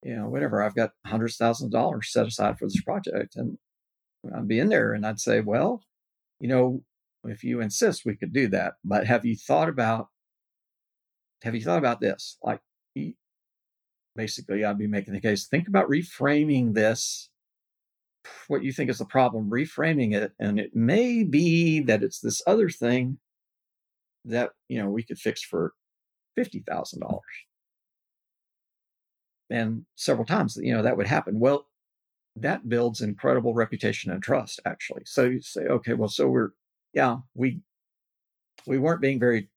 You 0.04 0.16
know, 0.16 0.30
whatever. 0.30 0.64
I've 0.64 0.76
got 0.76 0.92
hundreds 1.06 1.36
of 1.36 1.46
thousands 1.46 1.68
of 1.68 1.80
dollars 1.80 2.12
set 2.12 2.28
aside 2.28 2.58
for 2.58 2.66
this 2.66 2.82
project. 2.82 3.36
And 3.36 3.58
I'd 4.36 4.48
be 4.48 4.60
in 4.60 4.70
there 4.70 4.94
and 4.94 5.06
I'd 5.06 5.20
say, 5.20 5.42
well, 5.42 5.84
you 6.40 6.48
know, 6.48 6.84
if 7.24 7.44
you 7.44 7.62
insist, 7.62 8.04
we 8.06 8.16
could 8.16 8.34
do 8.34 8.48
that. 8.48 8.74
But 8.84 9.06
have 9.06 9.26
you 9.26 9.36
thought 9.36 9.70
about, 9.70 10.08
have 11.44 11.54
you 11.54 11.62
thought 11.62 11.78
about 11.78 12.02
this? 12.02 12.38
Like, 12.42 12.62
basically, 14.16 14.66
I'd 14.66 14.78
be 14.78 14.88
making 14.88 15.14
the 15.14 15.22
case, 15.22 15.48
think 15.48 15.68
about 15.68 15.88
reframing 15.88 16.74
this, 16.74 17.30
what 18.48 18.64
you 18.64 18.74
think 18.74 18.90
is 18.90 18.98
the 18.98 19.06
problem, 19.06 19.50
reframing 19.50 20.16
it. 20.16 20.34
And 20.40 20.60
it 20.60 20.76
may 20.76 21.24
be 21.24 21.80
that 21.82 22.04
it's 22.04 22.20
this 22.20 22.42
other 22.48 22.70
thing 22.70 23.20
that, 24.26 24.52
you 24.68 24.82
know, 24.82 24.90
we 24.90 25.04
could 25.04 25.18
fix 25.18 25.44
for 25.44 25.74
$50,000. 26.42 27.20
And 29.50 29.86
several 29.96 30.26
times, 30.26 30.58
you 30.62 30.74
know, 30.74 30.82
that 30.82 30.98
would 30.98 31.08
happen. 31.08 31.40
Well, 31.40 31.68
that 32.38 32.70
builds 32.70 33.02
incredible 33.02 33.54
reputation 33.54 34.12
and 34.12 34.24
trust, 34.24 34.62
actually. 34.66 35.04
So 35.06 35.26
you 35.26 35.42
say, 35.42 35.62
okay, 35.64 35.94
well, 35.94 36.08
so 36.08 36.28
we're, 36.30 36.52
yeah, 36.94 37.18
we, 37.34 37.60
we 38.66 38.78
weren't 38.78 39.02
being 39.02 39.20
very 39.20 39.50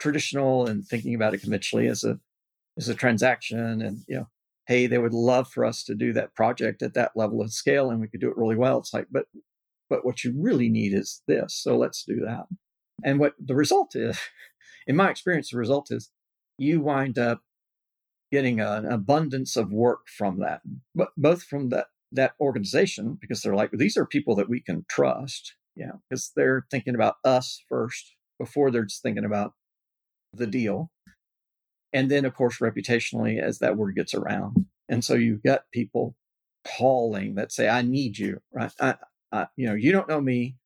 traditional 0.00 0.66
and 0.66 0.84
thinking 0.84 1.14
about 1.14 1.34
it 1.34 1.42
conventionally 1.42 1.86
as 1.86 2.02
a, 2.02 2.18
as 2.76 2.88
a 2.88 2.94
transaction. 2.94 3.80
And, 3.80 3.98
you 4.08 4.16
know, 4.16 4.28
hey, 4.66 4.88
they 4.88 4.98
would 4.98 5.14
love 5.14 5.48
for 5.48 5.64
us 5.64 5.84
to 5.84 5.94
do 5.94 6.12
that 6.14 6.34
project 6.34 6.82
at 6.82 6.94
that 6.94 7.12
level 7.14 7.40
of 7.40 7.52
scale 7.52 7.90
and 7.90 8.00
we 8.00 8.08
could 8.08 8.20
do 8.20 8.30
it 8.30 8.36
really 8.36 8.56
well. 8.56 8.78
It's 8.78 8.92
like, 8.92 9.06
but, 9.12 9.26
but 9.88 10.04
what 10.04 10.24
you 10.24 10.34
really 10.36 10.68
need 10.68 10.92
is 10.92 11.22
this. 11.28 11.54
So 11.54 11.76
let's 11.76 12.02
do 12.02 12.20
that. 12.24 12.46
And 13.04 13.20
what 13.20 13.34
the 13.38 13.54
result 13.54 13.94
is, 13.94 14.18
in 14.86 14.96
my 14.96 15.10
experience, 15.10 15.50
the 15.50 15.58
result 15.58 15.90
is 15.90 16.10
you 16.58 16.80
wind 16.80 17.18
up 17.18 17.40
getting 18.30 18.60
an 18.60 18.84
abundance 18.86 19.56
of 19.56 19.72
work 19.72 20.08
from 20.08 20.40
that, 20.40 20.60
but 20.94 21.10
both 21.16 21.42
from 21.42 21.68
that 21.70 21.86
that 22.12 22.34
organization 22.40 23.18
because 23.20 23.42
they're 23.42 23.56
like 23.56 23.70
these 23.72 23.96
are 23.96 24.06
people 24.06 24.36
that 24.36 24.48
we 24.48 24.60
can 24.60 24.84
trust, 24.88 25.54
yeah, 25.76 25.92
because 26.08 26.32
they're 26.36 26.66
thinking 26.70 26.94
about 26.94 27.16
us 27.24 27.62
first 27.68 28.14
before 28.38 28.70
they're 28.70 28.84
just 28.84 29.02
thinking 29.02 29.24
about 29.24 29.52
the 30.32 30.46
deal, 30.46 30.90
and 31.92 32.10
then 32.10 32.24
of 32.24 32.34
course 32.34 32.58
reputationally 32.58 33.40
as 33.40 33.58
that 33.58 33.76
word 33.76 33.94
gets 33.96 34.14
around, 34.14 34.66
and 34.88 35.04
so 35.04 35.14
you've 35.14 35.42
got 35.42 35.70
people 35.72 36.16
calling 36.64 37.34
that 37.34 37.52
say 37.52 37.68
I 37.68 37.82
need 37.82 38.18
you, 38.18 38.40
right? 38.52 38.72
I, 38.80 38.94
I, 39.32 39.46
you 39.56 39.66
know, 39.66 39.74
you 39.74 39.92
don't 39.92 40.08
know 40.08 40.20
me, 40.20 40.56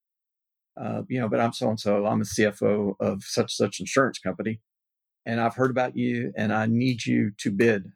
uh, 0.80 1.02
you 1.08 1.20
know, 1.20 1.28
but 1.28 1.40
I'm 1.40 1.52
so 1.52 1.68
and 1.68 1.80
so. 1.80 2.06
I'm 2.06 2.20
a 2.20 2.24
CFO 2.24 2.94
of 3.00 3.24
such 3.24 3.54
such 3.54 3.80
insurance 3.80 4.18
company, 4.18 4.60
and 5.26 5.40
I've 5.40 5.56
heard 5.56 5.70
about 5.70 5.96
you, 5.96 6.32
and 6.36 6.52
I 6.52 6.66
need 6.66 7.06
you 7.06 7.32
to 7.38 7.50
bid 7.50 7.92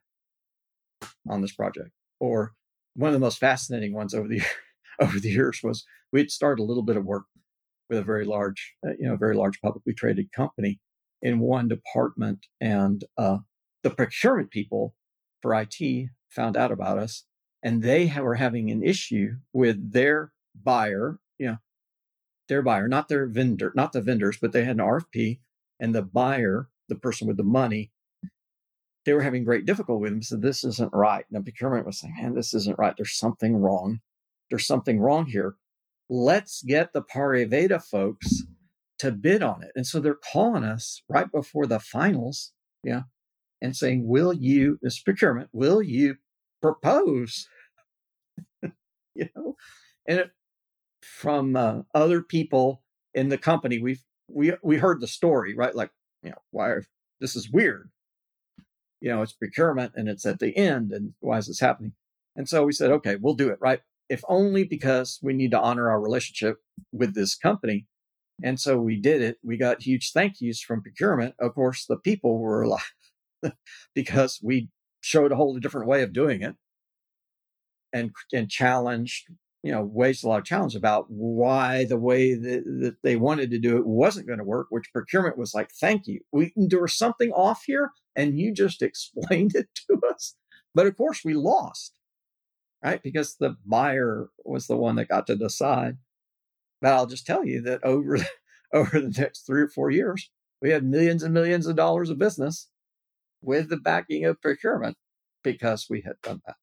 on 1.29 1.41
this 1.41 1.53
project. 1.53 1.91
Or 2.21 2.53
one 2.95 3.09
of 3.09 3.15
the 3.15 3.21
most 3.21 3.39
fascinating 3.39 3.95
ones 3.95 4.15
over 4.15 4.29
the 4.29 4.43
over 5.01 5.19
the 5.19 5.31
years 5.31 5.61
was 5.63 5.85
we'd 6.13 6.31
started 6.31 6.63
a 6.63 6.67
little 6.67 6.83
bit 6.83 6.97
of 6.97 7.05
work 7.05 7.25
with 7.89 7.99
a 7.99 8.03
very 8.03 8.25
large, 8.25 8.75
uh, 8.87 8.93
you 8.99 9.07
know, 9.07 9.17
very 9.17 9.37
large 9.37 9.61
publicly 9.61 9.95
traded 9.95 10.33
company 10.33 10.81
in 11.21 11.39
one 11.39 11.69
department, 11.69 12.47
and 12.61 13.05
uh, 13.17 13.39
the 13.83 13.91
procurement 13.91 14.51
people 14.51 14.95
for 15.41 15.55
IT 15.55 16.09
found 16.31 16.57
out 16.57 16.73
about 16.73 16.99
us, 16.99 17.25
and 17.63 17.83
they 17.83 18.13
were 18.21 18.37
having 18.37 18.71
an 18.71 18.83
issue 18.83 19.35
with 19.53 19.93
their 19.93 20.33
buyer, 20.55 21.19
you 21.39 21.47
know, 21.47 21.57
their 22.53 22.61
buyer, 22.61 22.87
not 22.87 23.09
their 23.09 23.27
vendor, 23.27 23.73
not 23.75 23.93
the 23.93 24.03
vendors, 24.03 24.37
but 24.39 24.53
they 24.53 24.65
had 24.65 24.77
an 24.77 24.85
RFP, 24.85 25.41
and 25.81 25.95
the 25.95 26.03
buyer, 26.03 26.69
the 26.91 26.95
person 26.95 27.27
with 27.27 27.39
the 27.39 27.43
money, 27.43 27.91
they 29.07 29.15
were 29.15 29.23
having 29.23 29.43
great 29.43 29.65
difficulty 29.65 30.03
with 30.03 30.13
them. 30.13 30.23
So 30.23 30.37
this 30.37 30.63
isn't 30.63 30.93
right. 30.93 31.25
And 31.31 31.41
the 31.41 31.51
procurement 31.51 31.87
was 31.87 31.99
saying, 31.99 32.15
man, 32.21 32.35
this 32.35 32.53
isn't 32.53 32.79
right. 32.79 32.93
There's 32.95 33.17
something 33.17 33.57
wrong. 33.57 34.01
There's 34.51 34.67
something 34.67 35.01
wrong 35.01 35.27
here. 35.27 35.55
Let's 36.11 36.63
get 36.63 36.93
the 36.93 37.03
Pariveda 37.03 37.83
folks 37.83 38.43
to 38.99 39.11
bid 39.11 39.43
on 39.43 39.63
it. 39.63 39.71
And 39.75 39.87
so 39.87 39.99
they're 39.99 40.15
calling 40.15 40.63
us 40.63 41.03
right 41.09 41.33
before 41.33 41.67
the 41.67 41.81
finals. 41.81 42.53
Yeah. 42.85 43.05
And 43.63 43.75
saying, 43.75 44.07
will 44.07 44.35
you, 44.35 44.79
this 44.83 45.01
procurement, 45.01 45.49
will 45.53 45.83
you 45.83 46.17
propose? 46.61 47.49
you 49.15 49.29
know, 49.35 49.57
and 50.07 50.19
it, 50.19 50.31
from 51.19 51.57
uh, 51.57 51.83
other 51.95 52.23
people 52.23 52.83
in 53.15 53.29
the 53.29 53.39
company, 53.39 53.79
we've, 53.79 54.03
we, 54.29 54.53
we 54.63 54.79
heard 54.79 55.01
the 55.01 55.07
story, 55.07 55.55
right? 55.55 55.75
Like, 55.75 55.91
you 56.23 56.31
know, 56.31 56.39
why, 56.51 56.75
this 57.21 57.37
is 57.37 57.51
weird 57.51 57.91
you 59.03 59.11
know, 59.11 59.21
it's 59.21 59.33
procurement 59.33 59.93
and 59.97 60.09
it's 60.09 60.25
at 60.25 60.39
the 60.39 60.57
end. 60.57 60.93
And 60.93 61.13
why 61.19 61.39
is 61.39 61.49
this 61.49 61.61
happening? 61.61 61.93
And 62.37 62.49
so 62.49 62.65
we 62.65 62.73
said, 62.73 62.93
okay, 62.93 63.17
we'll 63.17 63.35
do 63.35 63.51
it, 63.51 63.59
right? 63.61 63.81
If 64.09 64.23
only 64.29 64.65
because 64.65 65.19
we 65.23 65.35
need 65.35 65.51
to 65.51 65.61
honor 65.61 65.91
our 65.91 66.01
relationship 66.01 66.59
with 66.93 67.15
this 67.15 67.35
company. 67.35 67.87
And 68.43 68.61
so 68.61 68.79
we 68.79 68.97
did 68.97 69.21
it. 69.21 69.39
We 69.43 69.57
got 69.57 69.83
huge 69.83 70.13
thank 70.13 70.41
yous 70.41 70.63
from 70.63 70.83
procurement. 70.83 71.35
Of 71.41 71.55
course, 71.55 71.85
the 71.85 71.97
people 71.97 72.39
were 72.39 72.67
like, 72.67 73.53
because 73.95 74.39
we 74.41 74.71
showed 75.01 75.33
a 75.33 75.37
whole 75.37 75.59
different 75.59 75.89
way 75.89 76.03
of 76.03 76.13
doing 76.13 76.43
it 76.43 76.55
and, 77.93 78.13
and 78.33 78.49
challenged 78.49 79.31
you 79.63 79.71
know, 79.71 79.91
raised 79.95 80.25
a 80.25 80.29
lot 80.29 80.39
of 80.39 80.45
challenge 80.45 80.75
about 80.75 81.07
why 81.09 81.85
the 81.85 81.97
way 81.97 82.35
that, 82.35 82.65
that 82.65 82.97
they 83.03 83.15
wanted 83.15 83.51
to 83.51 83.59
do 83.59 83.77
it 83.77 83.87
wasn't 83.87 84.27
going 84.27 84.41
to 84.41 84.45
work, 84.45 84.67
which 84.71 84.93
procurement 84.93 85.39
was 85.39 85.55
like, 85.55 85.71
thank 85.81 86.07
you. 86.07 86.21
We, 86.33 86.53
there 86.57 86.81
was 86.81 86.97
something 86.97 87.31
off 87.31 87.63
here 87.67 87.93
and 88.17 88.39
you 88.39 88.53
just 88.53 88.83
explained 88.83 89.55
it 89.55 89.69
to 89.87 90.01
us. 90.13 90.37
But 90.75 90.87
of 90.87 90.97
course 90.97 91.21
we 91.25 91.35
lost, 91.35 91.95
right? 92.83 93.03
Because 93.03 93.37
the 93.37 93.57
buyer 93.65 94.31
was 94.45 94.67
the 94.67 94.77
one 94.77 94.97
that 94.97 95.09
got 95.09 95.29
to 95.29 95.37
decide. 95.37 95.99
But 96.81 96.95
I'll 96.95 97.07
just 97.07 97.27
tell 97.27 97.45
you 97.45 97.63
that 97.63 97.85
over, 97.85 98.19
over 98.73 99.01
the 99.01 99.15
next 99.17 99.47
three 99.47 99.63
or 99.63 99.69
four 99.69 99.91
years, 99.91 100.29
we 100.61 100.71
had 100.71 100.85
millions 100.85 101.23
and 101.23 101.33
millions 101.33 101.67
of 101.69 101.77
dollars 101.77 102.11
of 102.11 102.19
business 102.19 102.69
with 103.41 103.69
the 103.69 103.77
backing 103.77 104.25
of 104.25 104.41
procurement 104.41 104.97
because 105.45 105.87
we 105.89 106.01
had 106.01 106.15
done 106.23 106.41
that. 106.47 106.57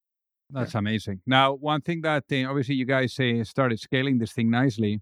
That's 0.49 0.73
yeah. 0.73 0.79
amazing. 0.79 1.21
Now, 1.25 1.53
one 1.53 1.81
thing 1.81 2.01
that 2.01 2.23
uh, 2.31 2.49
obviously 2.49 2.75
you 2.75 2.85
guys 2.85 3.19
uh, 3.19 3.43
started 3.43 3.79
scaling 3.79 4.17
this 4.17 4.31
thing 4.31 4.49
nicely, 4.49 5.01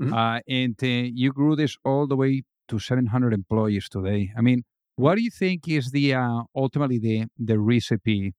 mm-hmm. 0.00 0.12
uh, 0.12 0.40
and 0.48 0.76
uh, 0.82 1.10
you 1.14 1.32
grew 1.32 1.54
this 1.56 1.76
all 1.84 2.06
the 2.06 2.16
way 2.16 2.42
to 2.68 2.78
700 2.78 3.32
employees 3.32 3.88
today. 3.88 4.30
I 4.36 4.40
mean, 4.40 4.64
what 4.96 5.14
do 5.14 5.22
you 5.22 5.30
think 5.30 5.68
is 5.68 5.90
the 5.90 6.14
uh, 6.14 6.42
ultimately 6.54 6.98
the 6.98 7.26
the 7.38 7.58
recipe 7.58 8.34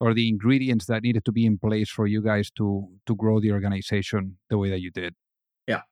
or 0.00 0.14
the 0.14 0.28
ingredients 0.28 0.86
that 0.86 1.02
needed 1.02 1.24
to 1.26 1.32
be 1.32 1.46
in 1.46 1.58
place 1.58 1.88
for 1.88 2.06
you 2.06 2.22
guys 2.22 2.50
to 2.52 2.88
to 3.06 3.14
grow 3.14 3.38
the 3.38 3.52
organization 3.52 4.38
the 4.48 4.58
way 4.58 4.70
that 4.70 4.80
you 4.80 4.90
did? 4.90 5.14
Yeah, 5.68 5.82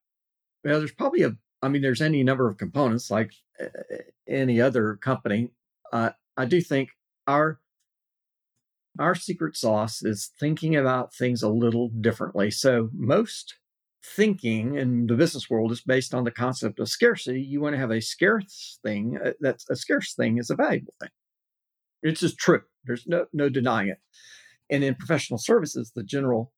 well, 0.65 0.81
there's 0.81 0.93
probably 0.93 1.23
a. 1.23 1.33
I 1.61 1.69
mean, 1.69 1.83
there's 1.83 2.03
any 2.03 2.23
number 2.23 2.49
of 2.49 2.57
components 2.57 3.11
like 3.11 3.33
uh, 3.61 3.67
any 4.29 4.61
other 4.61 4.97
company. 4.97 5.51
I 5.93 6.45
do 6.47 6.61
think 6.61 6.91
our 7.27 7.59
our 8.99 9.15
secret 9.15 9.57
sauce 9.57 10.03
is 10.03 10.31
thinking 10.39 10.77
about 10.77 11.15
things 11.15 11.43
a 11.43 11.49
little 11.49 11.89
differently. 12.01 12.51
So, 12.51 12.91
most 12.93 13.55
thinking 14.05 14.77
in 14.77 15.07
the 15.07 15.15
business 15.15 15.51
world 15.51 15.73
is 15.73 15.81
based 15.81 16.15
on 16.15 16.25
the 16.25 16.31
concept 16.31 16.81
of 16.81 16.89
scarcity. 16.89 17.41
You 17.41 17.61
want 17.61 17.75
to 17.75 17.81
have 17.81 17.91
a 17.91 18.01
scarce 18.01 18.79
thing, 18.83 19.19
uh, 19.23 19.33
that's 19.41 19.69
a 19.71 19.77
scarce 19.77 20.15
thing 20.15 20.39
is 20.39 20.51
a 20.51 20.57
valuable 20.57 20.95
thing. 21.01 21.11
It's 22.03 22.21
just 22.21 22.39
true. 22.39 22.63
There's 22.85 23.07
no, 23.07 23.27
no 23.33 23.49
denying 23.49 23.89
it. 23.89 23.99
And 24.71 24.85
in 24.85 24.95
professional 24.95 25.39
services, 25.39 25.93
the 25.95 26.03
general 26.05 26.53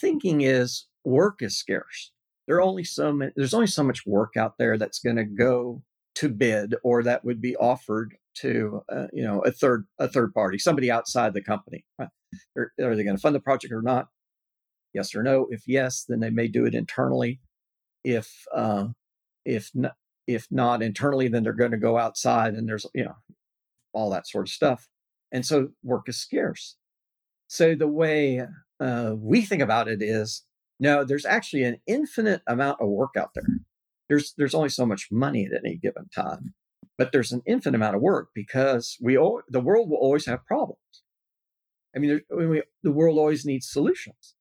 thinking 0.00 0.42
is 0.42 0.86
work 1.04 1.40
is 1.40 1.58
scarce. 1.58 2.12
There 2.46 2.56
are 2.56 2.62
only 2.62 2.84
so 2.84 3.12
many, 3.12 3.32
there's 3.36 3.54
only 3.54 3.66
so 3.66 3.82
much 3.82 4.06
work 4.06 4.36
out 4.36 4.54
there 4.58 4.78
that's 4.78 4.98
going 4.98 5.16
to 5.16 5.24
go 5.24 5.82
to 6.16 6.28
bid 6.28 6.74
or 6.84 7.02
that 7.02 7.24
would 7.24 7.40
be 7.40 7.56
offered 7.56 8.16
to 8.36 8.82
uh, 8.90 9.06
you 9.12 9.22
know 9.22 9.40
a 9.40 9.50
third 9.50 9.86
a 9.98 10.08
third 10.08 10.32
party, 10.34 10.58
somebody 10.58 10.90
outside 10.90 11.34
the 11.34 11.42
company. 11.42 11.84
Are, 11.98 12.72
are 12.82 12.96
they 12.96 13.04
going 13.04 13.16
to 13.16 13.20
fund 13.20 13.34
the 13.34 13.40
project 13.40 13.72
or 13.72 13.82
not? 13.82 14.08
Yes 14.92 15.14
or 15.14 15.22
no. 15.22 15.46
If 15.50 15.62
yes, 15.66 16.04
then 16.08 16.20
they 16.20 16.30
may 16.30 16.48
do 16.48 16.64
it 16.66 16.74
internally. 16.74 17.40
If 18.04 18.44
uh, 18.54 18.88
if 19.44 19.70
not, 19.74 19.94
if 20.26 20.46
not 20.50 20.82
internally, 20.82 21.28
then 21.28 21.42
they're 21.42 21.52
going 21.52 21.72
to 21.72 21.76
go 21.76 21.98
outside, 21.98 22.54
and 22.54 22.68
there's 22.68 22.86
you 22.94 23.04
know 23.04 23.14
all 23.92 24.10
that 24.10 24.28
sort 24.28 24.48
of 24.48 24.52
stuff. 24.52 24.88
And 25.32 25.44
so 25.44 25.68
work 25.82 26.08
is 26.08 26.18
scarce. 26.18 26.76
So 27.48 27.74
the 27.74 27.88
way 27.88 28.42
uh, 28.80 29.12
we 29.16 29.42
think 29.42 29.62
about 29.62 29.88
it 29.88 30.02
is 30.02 30.44
no, 30.80 31.04
there's 31.04 31.26
actually 31.26 31.64
an 31.64 31.78
infinite 31.86 32.42
amount 32.46 32.80
of 32.80 32.88
work 32.88 33.14
out 33.16 33.30
there. 33.34 33.46
There's 34.08 34.34
there's 34.36 34.54
only 34.54 34.68
so 34.68 34.86
much 34.86 35.08
money 35.10 35.46
at 35.46 35.64
any 35.64 35.76
given 35.76 36.08
time 36.14 36.54
but 36.96 37.12
there's 37.12 37.32
an 37.32 37.42
infinite 37.46 37.76
amount 37.76 37.96
of 37.96 38.02
work 38.02 38.28
because 38.34 38.96
we 39.00 39.14
the 39.48 39.60
world 39.60 39.90
will 39.90 39.98
always 39.98 40.26
have 40.26 40.46
problems. 40.46 40.78
I 41.94 41.98
mean, 41.98 42.20
we, 42.30 42.62
the 42.82 42.92
world 42.92 43.18
always 43.18 43.44
needs 43.44 43.68
solutions. 43.68 44.34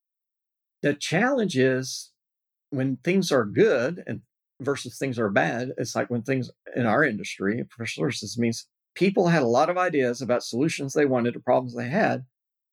The 0.82 0.94
challenge 0.94 1.58
is 1.58 2.12
when 2.72 2.98
things 2.98 3.32
are 3.32 3.46
good 3.46 4.04
and 4.08 4.22
versus 4.60 4.98
things 4.98 5.20
are 5.20 5.30
bad. 5.30 5.72
It's 5.78 5.96
like 5.96 6.10
when 6.10 6.24
things 6.24 6.50
in 6.76 6.86
our 6.86 7.04
industry, 7.04 7.64
professional 7.70 8.06
services 8.06 8.38
means 8.38 8.68
people 8.96 9.28
had 9.28 9.44
a 9.44 9.48
lot 9.48 9.70
of 9.70 9.78
ideas 9.78 10.22
about 10.22 10.44
solutions 10.44 10.94
they 10.94 11.06
wanted 11.06 11.34
to 11.34 11.40
problems 11.40 11.76
they 11.76 11.90
had, 11.90 12.26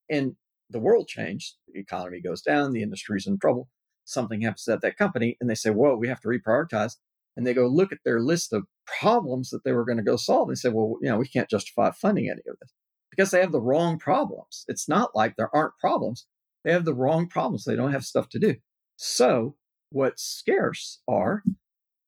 and 0.09 0.37
the 0.71 0.81
world 0.81 1.09
changed. 1.09 1.57
The 1.73 1.81
economy 1.81 2.21
goes 2.21 2.43
down, 2.43 2.73
the 2.73 2.83
industry's 2.83 3.27
in 3.27 3.39
trouble. 3.39 3.69
Something 4.05 4.41
happens 4.41 4.67
at 4.69 4.81
that 4.83 4.97
company, 4.97 5.37
and 5.41 5.49
they 5.49 5.55
say, 5.55 5.71
"Whoa, 5.71 5.97
we 5.97 6.09
have 6.09 6.21
to 6.21 6.29
reprioritize." 6.29 6.97
And 7.37 7.47
they 7.47 7.55
go 7.55 7.67
look 7.67 7.93
at 7.93 7.99
their 8.05 8.21
list 8.21 8.53
of 8.53 8.65
problems 8.87 9.51
that 9.51 9.65
they 9.65 9.73
were 9.73 9.85
going 9.85 9.99
to 9.99 10.05
go 10.05 10.17
solve. 10.17 10.49
They 10.49 10.55
say, 10.55 10.69
well, 10.69 10.97
you 11.01 11.09
know, 11.09 11.19
we 11.19 11.29
can't 11.29 11.51
justify 11.51 11.91
funding 11.93 12.29
any 12.29 12.43
of 12.49 12.57
this 12.61 12.73
because 13.11 13.31
they 13.31 13.41
have 13.41 13.53
the 13.53 13.61
wrong 13.61 13.99
problems. 13.99 14.65
It's 14.69 14.89
not 14.89 15.15
like 15.15 15.37
there 15.37 15.55
aren't 15.55 15.79
problems. 15.79 16.27
They 16.65 16.73
have 16.73 16.85
the 16.85 16.95
wrong 16.95 17.29
problems. 17.29 17.65
They 17.65 17.77
don't 17.77 17.93
have 17.93 18.05
stuff 18.05 18.29
to 18.31 18.39
do. 18.39 18.57
So 18.97 19.57
what's 19.91 20.23
scarce 20.23 21.01
are 21.09 21.43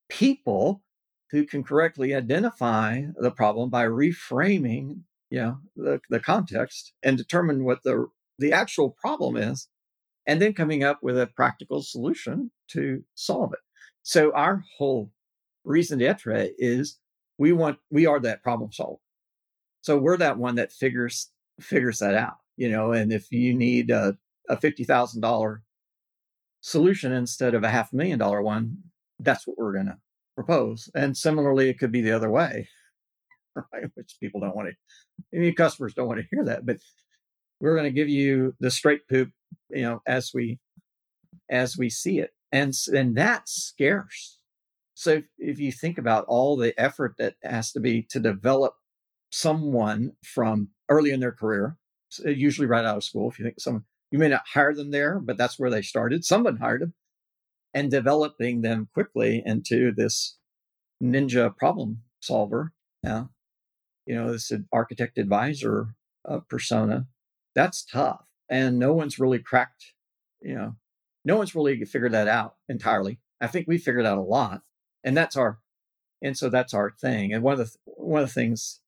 people 0.09 0.83
who 1.31 1.47
can 1.47 1.65
correctly 1.65 2.15
identify 2.15 3.03
the 3.17 3.31
problem 3.31 3.71
by 3.71 3.87
reframing, 3.87 5.01
you 5.31 5.41
know, 5.41 5.59
the, 5.77 6.01
the 6.11 6.21
context 6.21 6.93
and 7.03 7.17
determine 7.17 7.65
what 7.65 7.83
the 7.85 8.07
the 8.39 8.53
actual 8.53 8.91
problem 8.91 9.37
is, 9.37 9.69
and 10.27 10.41
then 10.41 10.53
coming 10.53 10.83
up 10.83 10.99
with 11.03 11.19
a 11.19 11.27
practical 11.27 11.83
solution 11.83 12.51
to 12.69 13.05
solve 13.15 13.53
it. 13.53 13.61
So 14.03 14.33
our 14.35 14.65
whole 14.77 15.11
raison 15.65 15.99
d'etre 15.99 16.51
is 16.59 16.99
we 17.39 17.53
want 17.53 17.79
we 17.91 18.07
are 18.07 18.21
that 18.21 18.43
problem 18.43 18.73
solver. 18.73 19.01
So 19.81 19.99
we're 19.99 20.17
that 20.19 20.39
one 20.39 20.57
that 20.57 20.73
figures 20.73 21.31
figures 21.61 21.99
that 21.99 22.15
out, 22.15 22.37
you 22.57 22.71
know. 22.71 22.93
And 22.93 23.13
if 23.13 23.31
you 23.31 23.55
need 23.55 23.91
a, 23.91 24.17
a 24.49 24.57
fifty 24.57 24.85
thousand 24.85 25.21
dollar 25.21 25.63
solution 26.61 27.13
instead 27.13 27.55
of 27.55 27.65
a 27.65 27.69
half 27.69 27.93
million 27.93 28.19
dollar 28.19 28.43
one, 28.43 28.79
that's 29.19 29.47
what 29.47 29.59
we're 29.59 29.73
to 29.75 29.99
propose. 30.35 30.89
And 30.95 31.17
similarly, 31.17 31.69
it 31.69 31.79
could 31.79 31.93
be 31.93 32.01
the 32.01 32.13
other 32.13 32.31
way, 32.31 32.69
right? 33.57 33.85
Which 33.95 34.17
people 34.21 34.41
don't 34.41 34.57
want 34.57 34.69
to. 34.69 35.37
I 35.37 35.41
mean, 35.41 35.55
customers 35.55 35.95
don't 35.95 36.09
want 36.09 36.21
to 36.21 36.27
hear 36.31 36.45
that, 36.45 36.67
but 36.67 36.79
we're 37.61 37.77
going 37.77 37.93
to 37.93 37.99
give 37.99 38.09
you 38.09 38.55
the 38.61 38.71
straight 38.71 39.09
poop, 39.09 39.31
you 39.71 39.83
know, 39.83 40.03
as 40.07 40.33
we 40.35 40.59
as 41.51 41.77
we 41.77 41.91
see 41.91 42.19
it 42.19 42.31
and 42.53 42.75
and 42.93 43.17
that's 43.17 43.53
scarce. 43.53 44.39
So 44.95 45.23
if, 45.39 45.59
you 45.59 45.73
think 45.73 45.99
about 45.99 46.27
all 46.29 46.57
the 46.57 46.79
effort 46.81 47.15
that 47.19 47.35
has 47.43 47.73
to 47.73 47.81
be 47.81 48.03
to 48.11 48.21
develop 48.21 48.75
someone 49.31 50.13
from 50.23 50.69
early 50.89 51.11
in 51.11 51.19
their 51.19 51.33
career, 51.33 51.77
usually 52.25 52.69
right 52.69 52.85
out 52.85 52.99
of 52.99 53.05
school, 53.05 53.29
if 53.29 53.39
you 53.39 53.45
think 53.45 53.59
someone 53.59 53.85
you 54.13 54.19
may 54.19 54.29
not 54.29 54.45
hire 54.47 54.75
them 54.75 54.91
there, 54.91 55.19
but 55.19 55.39
that's 55.39 55.59
where 55.59 55.71
they 55.71 55.83
started. 55.83 56.25
Someone 56.25 56.59
hired 56.59 56.83
them, 56.83 56.95
and 57.73 57.91
developing 57.91 58.61
them 58.61 58.89
quickly 58.93 59.43
into 59.45 59.93
this 59.93 60.37
ninja 61.03 61.57
problem 61.57 62.03
solver. 62.21 62.73
Yeah, 63.03 63.25
you 64.07 64.15
know, 64.15 64.31
this 64.31 64.53
architect 64.73 65.19
advisor 65.19 65.97
uh, 66.29 66.41
persona. 66.49 67.07
That's 67.55 67.85
tough, 67.85 68.27
and 68.49 68.79
no 68.79 68.93
one's 68.93 69.19
really 69.19 69.39
cracked, 69.39 69.95
you 70.43 70.55
know, 70.55 70.77
no 71.25 71.37
one's 71.37 71.55
really 71.55 71.85
figured 71.85 72.13
that 72.13 72.29
out 72.29 72.57
entirely. 72.69 73.19
I 73.41 73.47
think 73.47 73.67
we 73.67 73.79
figured 73.79 74.07
out 74.07 74.19
a 74.19 74.23
lot, 74.23 74.63
and 75.05 75.17
that's 75.17 75.37
our, 75.37 75.59
and 76.23 76.37
so 76.37 76.49
that's 76.49 76.75
our 76.75 76.91
thing. 77.01 77.33
And 77.33 77.43
one 77.43 77.53
of 77.53 77.59
the 77.59 77.71
one 77.85 78.23
of 78.23 78.29
the 78.29 78.35
things 78.35 78.81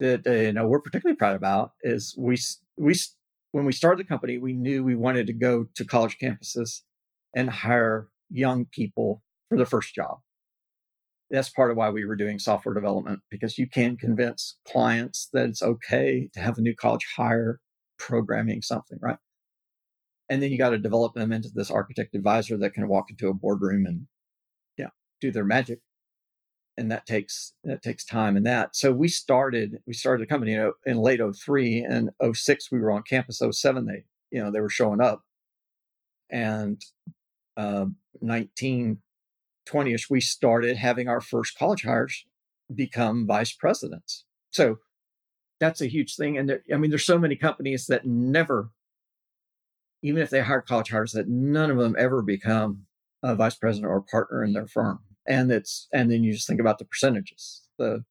that 0.00 0.26
uh, 0.26 0.32
you 0.32 0.52
know 0.52 0.66
we're 0.66 0.80
particularly 0.80 1.16
proud 1.16 1.36
about 1.36 1.72
is 1.82 2.14
we 2.18 2.36
we 2.76 2.94
when 3.52 3.64
we 3.64 3.72
started 3.72 4.04
the 4.04 4.08
company, 4.08 4.38
we 4.38 4.54
knew 4.54 4.82
we 4.82 4.96
wanted 4.96 5.26
to 5.26 5.32
go 5.32 5.66
to 5.74 5.84
college 5.84 6.16
campuses 6.20 6.80
and 7.34 7.48
hire 7.48 8.08
young 8.30 8.64
people 8.66 9.22
for 9.48 9.56
their 9.56 9.66
first 9.66 9.94
job. 9.94 10.18
That's 11.30 11.48
part 11.48 11.70
of 11.70 11.76
why 11.76 11.90
we 11.90 12.04
were 12.04 12.16
doing 12.16 12.38
software 12.38 12.74
development 12.74 13.20
because 13.30 13.58
you 13.58 13.66
can 13.66 13.96
convince 13.96 14.58
clients 14.66 15.28
that 15.32 15.48
it's 15.48 15.62
okay 15.62 16.28
to 16.34 16.40
have 16.40 16.58
a 16.58 16.62
new 16.62 16.74
college 16.74 17.06
hire 17.16 17.60
programming 17.98 18.60
something, 18.60 18.98
right? 19.00 19.16
And 20.32 20.42
then 20.42 20.50
you 20.50 20.56
got 20.56 20.70
to 20.70 20.78
develop 20.78 21.12
them 21.12 21.30
into 21.30 21.50
this 21.54 21.70
architect 21.70 22.14
advisor 22.14 22.56
that 22.56 22.72
can 22.72 22.88
walk 22.88 23.10
into 23.10 23.28
a 23.28 23.34
boardroom 23.34 23.84
and 23.84 24.06
yeah, 24.78 24.88
do 25.20 25.30
their 25.30 25.44
magic. 25.44 25.80
And 26.78 26.90
that 26.90 27.04
takes 27.04 27.52
that 27.64 27.82
takes 27.82 28.02
time 28.02 28.34
and 28.34 28.46
that. 28.46 28.74
So 28.74 28.92
we 28.92 29.08
started 29.08 29.82
we 29.86 29.92
started 29.92 30.22
the 30.22 30.30
company 30.30 30.54
in, 30.54 30.72
in 30.86 30.96
late 30.96 31.20
03 31.20 31.80
and 31.82 32.12
06 32.32 32.72
we 32.72 32.80
were 32.80 32.90
on 32.90 33.02
campus 33.02 33.42
07 33.46 33.84
they 33.84 34.04
you 34.30 34.42
know 34.42 34.50
they 34.50 34.60
were 34.60 34.70
showing 34.70 35.02
up. 35.02 35.22
And 36.30 36.80
uh, 37.58 37.84
1920ish 38.24 40.08
we 40.08 40.22
started 40.22 40.78
having 40.78 41.08
our 41.08 41.20
first 41.20 41.58
college 41.58 41.82
hires 41.82 42.24
become 42.74 43.26
vice 43.26 43.52
presidents. 43.52 44.24
So 44.48 44.78
that's 45.60 45.82
a 45.82 45.88
huge 45.88 46.16
thing. 46.16 46.38
And 46.38 46.48
there, 46.48 46.62
I 46.72 46.78
mean, 46.78 46.90
there's 46.90 47.04
so 47.04 47.18
many 47.18 47.36
companies 47.36 47.84
that 47.88 48.06
never 48.06 48.70
even 50.02 50.22
if 50.22 50.30
they 50.30 50.40
hire 50.40 50.60
college 50.60 50.90
hires, 50.90 51.12
that 51.12 51.28
none 51.28 51.70
of 51.70 51.78
them 51.78 51.96
ever 51.98 52.22
become 52.22 52.86
a 53.22 53.34
vice 53.34 53.54
president 53.54 53.90
or 53.90 53.98
a 53.98 54.02
partner 54.02 54.42
in 54.42 54.52
their 54.52 54.66
firm. 54.66 55.00
And 55.26 55.50
it's 55.52 55.88
and 55.92 56.10
then 56.10 56.24
you 56.24 56.32
just 56.32 56.48
think 56.48 56.60
about 56.60 56.78
the 56.78 56.84
percentages. 56.84 57.62
The 57.78 58.04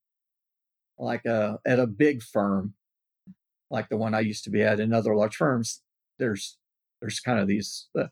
like 0.98 1.26
uh, 1.26 1.58
at 1.66 1.78
a 1.78 1.86
big 1.86 2.22
firm, 2.22 2.74
like 3.70 3.88
the 3.88 3.96
one 3.96 4.14
I 4.14 4.20
used 4.20 4.44
to 4.44 4.50
be 4.50 4.62
at 4.62 4.80
in 4.80 4.92
other 4.92 5.14
large 5.14 5.36
firms, 5.36 5.82
there's 6.18 6.56
there's 7.00 7.20
kind 7.20 7.38
of 7.38 7.48
these 7.48 7.88
uh, 7.98 8.06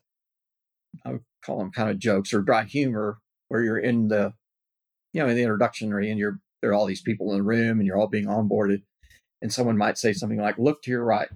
I 1.05 1.13
would 1.13 1.21
call 1.43 1.59
them 1.59 1.71
kind 1.71 1.89
of 1.89 1.97
jokes 1.97 2.33
or 2.33 2.41
dry 2.41 2.63
humor 2.63 3.19
where 3.47 3.63
you're 3.63 3.79
in 3.79 4.09
the 4.09 4.33
you 5.13 5.21
know 5.21 5.27
in 5.27 5.35
the 5.35 5.41
introductory 5.41 6.09
and 6.09 6.19
you're 6.19 6.39
there 6.61 6.71
are 6.71 6.73
all 6.73 6.85
these 6.85 7.01
people 7.01 7.31
in 7.31 7.37
the 7.37 7.43
room 7.43 7.79
and 7.79 7.87
you're 7.87 7.97
all 7.97 8.07
being 8.07 8.27
onboarded 8.27 8.83
and 9.41 9.51
someone 9.51 9.77
might 9.77 9.97
say 9.97 10.13
something 10.13 10.39
like 10.39 10.57
look 10.59 10.83
to 10.83 10.91
your 10.91 11.03
right 11.03 11.29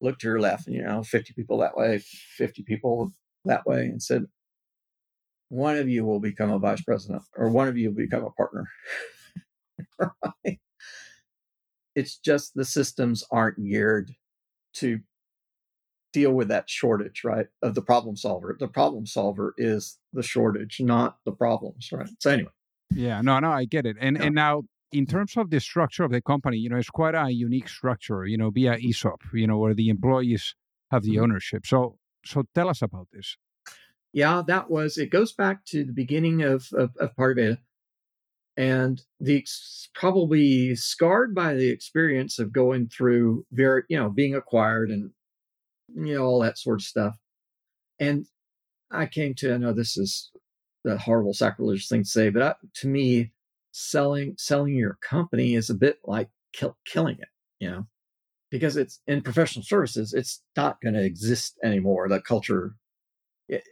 looked 0.00 0.20
to 0.22 0.28
your 0.28 0.40
left, 0.40 0.66
and 0.66 0.76
you 0.76 0.82
know, 0.82 1.02
50 1.02 1.32
people 1.34 1.58
that 1.58 1.76
way, 1.76 1.98
50 2.36 2.62
people 2.62 3.12
that 3.44 3.66
way, 3.66 3.86
and 3.86 4.02
said, 4.02 4.26
one 5.48 5.76
of 5.76 5.88
you 5.88 6.04
will 6.04 6.20
become 6.20 6.50
a 6.50 6.58
vice 6.58 6.82
president 6.82 7.22
or 7.36 7.48
one 7.48 7.68
of 7.68 7.76
you 7.76 7.90
will 7.90 7.96
become 7.96 8.24
a 8.24 8.30
partner. 8.30 8.68
right? 10.00 10.60
It's 11.96 12.18
just 12.18 12.54
the 12.56 12.64
systems 12.64 13.22
aren't 13.30 13.64
geared 13.64 14.10
to 14.78 14.98
deal 16.12 16.32
with 16.32 16.48
that 16.48 16.68
shortage, 16.68 17.22
right? 17.22 17.46
Of 17.62 17.76
the 17.76 17.82
problem 17.82 18.16
solver. 18.16 18.56
The 18.58 18.66
problem 18.66 19.06
solver 19.06 19.54
is 19.58 19.98
the 20.12 20.24
shortage, 20.24 20.80
not 20.80 21.18
the 21.24 21.30
problems, 21.30 21.90
right? 21.92 22.10
So 22.18 22.30
anyway. 22.30 22.50
Yeah, 22.90 23.20
no, 23.20 23.38
no, 23.38 23.52
I 23.52 23.64
get 23.64 23.86
it. 23.86 23.96
And 24.00 24.20
and 24.20 24.34
now 24.34 24.64
in 24.94 25.06
terms 25.06 25.36
of 25.36 25.50
the 25.50 25.60
structure 25.60 26.04
of 26.04 26.12
the 26.12 26.22
company, 26.22 26.56
you 26.56 26.70
know, 26.70 26.76
it's 26.76 26.88
quite 26.88 27.16
a 27.16 27.30
unique 27.30 27.68
structure, 27.68 28.24
you 28.24 28.38
know, 28.38 28.50
via 28.50 28.76
ESOP, 28.76 29.20
you 29.32 29.46
know, 29.46 29.58
where 29.58 29.74
the 29.74 29.88
employees 29.88 30.54
have 30.90 31.02
the 31.02 31.14
mm-hmm. 31.14 31.24
ownership. 31.24 31.66
So, 31.66 31.98
so 32.24 32.44
tell 32.54 32.68
us 32.68 32.80
about 32.80 33.08
this. 33.12 33.36
Yeah, 34.12 34.42
that 34.46 34.70
was, 34.70 34.96
it 34.96 35.10
goes 35.10 35.32
back 35.32 35.64
to 35.66 35.84
the 35.84 35.92
beginning 35.92 36.42
of, 36.42 36.68
of, 36.72 36.90
of 37.00 37.16
Pariveda 37.16 37.58
and 38.56 39.02
the 39.18 39.44
probably 39.94 40.76
scarred 40.76 41.34
by 41.34 41.54
the 41.54 41.68
experience 41.68 42.38
of 42.38 42.52
going 42.52 42.88
through 42.88 43.44
very, 43.50 43.82
you 43.88 43.98
know, 43.98 44.10
being 44.10 44.36
acquired 44.36 44.90
and, 44.90 45.10
you 45.96 46.14
know, 46.14 46.22
all 46.22 46.40
that 46.40 46.58
sort 46.58 46.80
of 46.80 46.84
stuff. 46.84 47.16
And 47.98 48.26
I 48.92 49.06
came 49.06 49.34
to, 49.34 49.54
I 49.54 49.56
know 49.56 49.72
this 49.72 49.96
is 49.96 50.30
the 50.84 50.96
horrible 50.98 51.34
sacrilegious 51.34 51.88
thing 51.88 52.04
to 52.04 52.08
say, 52.08 52.30
but 52.30 52.42
I, 52.42 52.54
to 52.76 52.86
me, 52.86 53.32
selling 53.76 54.36
selling 54.38 54.76
your 54.76 54.96
company 55.02 55.54
is 55.54 55.68
a 55.68 55.74
bit 55.74 55.98
like 56.04 56.28
kill, 56.52 56.76
killing 56.86 57.18
it, 57.18 57.28
you 57.58 57.68
know, 57.68 57.86
because 58.48 58.76
it's 58.76 59.00
in 59.08 59.20
professional 59.20 59.64
services, 59.64 60.14
it's 60.14 60.42
not 60.56 60.80
going 60.80 60.94
to 60.94 61.04
exist 61.04 61.58
anymore. 61.62 62.08
The 62.08 62.20
culture, 62.20 62.76
it, 63.48 63.64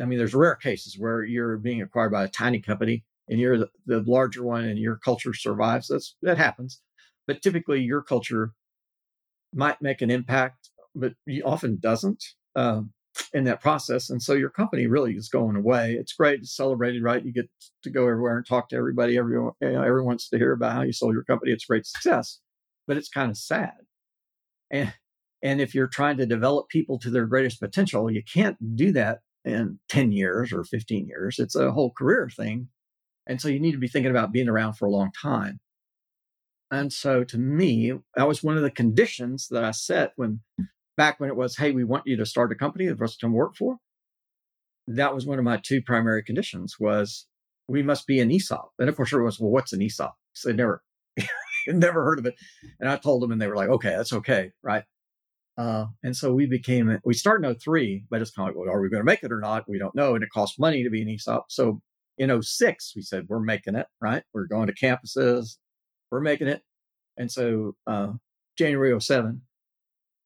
I 0.00 0.04
mean, 0.04 0.18
there's 0.18 0.34
rare 0.34 0.56
cases 0.56 0.98
where 0.98 1.24
you're 1.24 1.56
being 1.56 1.80
acquired 1.80 2.12
by 2.12 2.24
a 2.24 2.28
tiny 2.28 2.60
company 2.60 3.02
and 3.30 3.40
you're 3.40 3.56
the, 3.56 3.70
the 3.86 4.04
larger 4.06 4.44
one 4.44 4.66
and 4.66 4.78
your 4.78 4.96
culture 4.96 5.32
survives. 5.32 5.88
That's 5.88 6.16
that 6.20 6.36
happens, 6.36 6.82
but 7.26 7.40
typically 7.40 7.80
your 7.80 8.02
culture 8.02 8.52
might 9.54 9.80
make 9.80 10.02
an 10.02 10.10
impact, 10.10 10.68
but 10.94 11.14
often 11.46 11.78
doesn't. 11.80 12.22
Um, 12.54 12.92
in 13.36 13.44
that 13.44 13.60
process. 13.60 14.08
And 14.08 14.22
so 14.22 14.32
your 14.32 14.48
company 14.48 14.86
really 14.86 15.12
is 15.12 15.28
going 15.28 15.56
away. 15.56 15.92
It's 15.92 16.14
great. 16.14 16.40
It's 16.40 16.56
celebrated, 16.56 17.02
right? 17.02 17.22
You 17.22 17.34
get 17.34 17.50
to 17.82 17.90
go 17.90 18.08
everywhere 18.08 18.38
and 18.38 18.46
talk 18.46 18.70
to 18.70 18.76
everybody. 18.76 19.18
Everyone, 19.18 19.52
you 19.60 19.72
know, 19.72 19.82
everyone 19.82 20.06
wants 20.06 20.30
to 20.30 20.38
hear 20.38 20.52
about 20.52 20.72
how 20.72 20.80
you 20.80 20.92
sold 20.94 21.12
your 21.12 21.22
company. 21.22 21.52
It's 21.52 21.66
great 21.66 21.84
success, 21.84 22.40
but 22.86 22.96
it's 22.96 23.10
kind 23.10 23.30
of 23.30 23.36
sad. 23.36 23.74
And, 24.70 24.94
and 25.42 25.60
if 25.60 25.74
you're 25.74 25.86
trying 25.86 26.16
to 26.16 26.24
develop 26.24 26.70
people 26.70 26.98
to 27.00 27.10
their 27.10 27.26
greatest 27.26 27.60
potential, 27.60 28.10
you 28.10 28.22
can't 28.22 28.56
do 28.74 28.90
that 28.92 29.18
in 29.44 29.80
10 29.90 30.12
years 30.12 30.50
or 30.50 30.64
15 30.64 31.06
years. 31.06 31.38
It's 31.38 31.54
a 31.54 31.72
whole 31.72 31.92
career 31.92 32.30
thing. 32.34 32.68
And 33.26 33.38
so 33.38 33.48
you 33.48 33.60
need 33.60 33.72
to 33.72 33.78
be 33.78 33.88
thinking 33.88 34.10
about 34.10 34.32
being 34.32 34.48
around 34.48 34.78
for 34.78 34.86
a 34.86 34.90
long 34.90 35.10
time. 35.12 35.60
And 36.70 36.90
so 36.90 37.22
to 37.22 37.36
me, 37.36 37.92
that 38.14 38.26
was 38.26 38.42
one 38.42 38.56
of 38.56 38.62
the 38.62 38.70
conditions 38.70 39.48
that 39.50 39.62
I 39.62 39.72
set 39.72 40.12
when 40.16 40.40
back 40.96 41.20
when 41.20 41.28
it 41.28 41.36
was, 41.36 41.56
hey, 41.56 41.72
we 41.72 41.84
want 41.84 42.06
you 42.06 42.16
to 42.16 42.26
start 42.26 42.52
a 42.52 42.54
company 42.54 42.92
for 42.94 43.04
us 43.04 43.16
come 43.16 43.32
work 43.32 43.56
for. 43.56 43.76
That 44.86 45.14
was 45.14 45.26
one 45.26 45.38
of 45.38 45.44
my 45.44 45.58
two 45.62 45.82
primary 45.82 46.22
conditions 46.22 46.76
was 46.78 47.26
we 47.68 47.82
must 47.82 48.06
be 48.06 48.20
an 48.20 48.30
ESOP. 48.30 48.72
And 48.78 48.88
of 48.88 48.96
course, 48.96 49.08
everyone 49.12 49.26
was, 49.26 49.40
well, 49.40 49.50
what's 49.50 49.72
an 49.72 49.82
ESOP? 49.82 50.14
So 50.32 50.48
they 50.48 50.54
never, 50.54 50.82
never 51.66 52.04
heard 52.04 52.18
of 52.18 52.26
it. 52.26 52.34
And 52.78 52.88
I 52.88 52.96
told 52.96 53.22
them 53.22 53.32
and 53.32 53.40
they 53.40 53.48
were 53.48 53.56
like, 53.56 53.68
okay, 53.68 53.90
that's 53.90 54.12
okay. 54.12 54.52
Right. 54.62 54.84
Uh, 55.58 55.86
and 56.04 56.14
so 56.14 56.32
we 56.32 56.46
became, 56.46 56.98
we 57.04 57.14
started 57.14 57.48
in 57.48 57.58
03, 57.58 58.04
but 58.10 58.20
it's 58.20 58.30
kind 58.30 58.48
of 58.48 58.54
like, 58.54 58.66
well, 58.66 58.74
are 58.74 58.80
we 58.80 58.90
going 58.90 59.00
to 59.00 59.04
make 59.04 59.22
it 59.22 59.32
or 59.32 59.40
not? 59.40 59.68
We 59.68 59.78
don't 59.78 59.94
know. 59.94 60.14
And 60.14 60.22
it 60.22 60.30
costs 60.32 60.58
money 60.58 60.84
to 60.84 60.90
be 60.90 61.02
an 61.02 61.08
ESOP. 61.08 61.46
So 61.48 61.80
in 62.18 62.42
06, 62.42 62.92
we 62.94 63.02
said, 63.02 63.26
we're 63.28 63.40
making 63.40 63.74
it, 63.74 63.86
right? 64.00 64.22
We're 64.32 64.46
going 64.46 64.68
to 64.68 64.74
campuses, 64.74 65.56
we're 66.10 66.20
making 66.20 66.48
it. 66.48 66.62
And 67.16 67.32
so 67.32 67.74
uh, 67.86 68.12
January 68.58 68.98
07, 68.98 69.42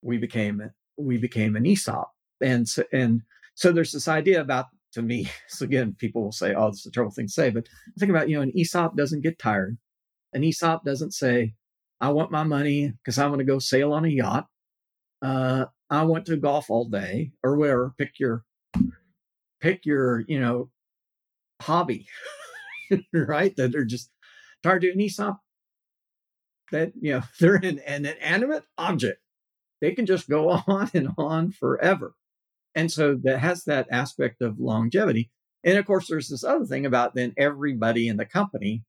we 0.01 0.17
became 0.17 0.71
we 0.97 1.17
became 1.17 1.55
an 1.55 1.65
ESOP, 1.65 2.11
and 2.41 2.67
so, 2.67 2.83
and 2.91 3.21
so 3.55 3.71
there's 3.71 3.91
this 3.91 4.07
idea 4.07 4.41
about 4.41 4.67
to 4.93 5.01
me. 5.01 5.29
So 5.47 5.65
again, 5.65 5.95
people 5.99 6.23
will 6.23 6.31
say, 6.31 6.53
"Oh, 6.53 6.71
this 6.71 6.81
is 6.81 6.85
a 6.87 6.91
terrible 6.91 7.13
thing 7.13 7.27
to 7.27 7.31
say," 7.31 7.49
but 7.49 7.67
think 7.99 8.09
about 8.09 8.29
you 8.29 8.35
know, 8.35 8.41
an 8.41 8.57
ESOP 8.57 8.95
doesn't 8.95 9.21
get 9.21 9.39
tired. 9.39 9.77
An 10.33 10.43
ESOP 10.43 10.83
doesn't 10.85 11.13
say, 11.13 11.53
"I 11.99 12.09
want 12.09 12.31
my 12.31 12.43
money 12.43 12.93
because 13.03 13.19
I'm 13.19 13.29
going 13.29 13.39
to 13.39 13.45
go 13.45 13.59
sail 13.59 13.93
on 13.93 14.05
a 14.05 14.09
yacht." 14.09 14.47
Uh, 15.21 15.65
I 15.89 16.03
want 16.03 16.25
to 16.27 16.37
golf 16.37 16.69
all 16.69 16.85
day 16.85 17.31
or 17.43 17.57
whatever. 17.57 17.93
Pick 17.97 18.19
your 18.19 18.43
pick 19.59 19.85
your 19.85 20.21
you 20.27 20.39
know 20.39 20.69
hobby, 21.61 22.07
right? 23.13 23.55
That 23.55 23.71
they're 23.71 23.85
just 23.85 24.09
tired 24.63 24.83
an 24.83 25.01
ESOP. 25.01 25.37
That 26.71 26.93
you 26.99 27.13
know 27.13 27.21
they're 27.39 27.55
an, 27.55 27.79
an 27.79 28.05
inanimate 28.05 28.63
object 28.77 29.19
they 29.81 29.91
can 29.91 30.05
just 30.05 30.29
go 30.29 30.49
on 30.67 30.89
and 30.93 31.09
on 31.17 31.51
forever. 31.51 32.13
And 32.73 32.91
so 32.91 33.15
that 33.23 33.39
has 33.39 33.65
that 33.65 33.87
aspect 33.91 34.41
of 34.41 34.59
longevity. 34.59 35.29
And 35.63 35.77
of 35.77 35.85
course, 35.85 36.07
there's 36.07 36.29
this 36.29 36.43
other 36.43 36.65
thing 36.65 36.85
about 36.85 37.15
then 37.15 37.33
everybody 37.37 38.07
in 38.07 38.17
the 38.17 38.25
company 38.25 38.83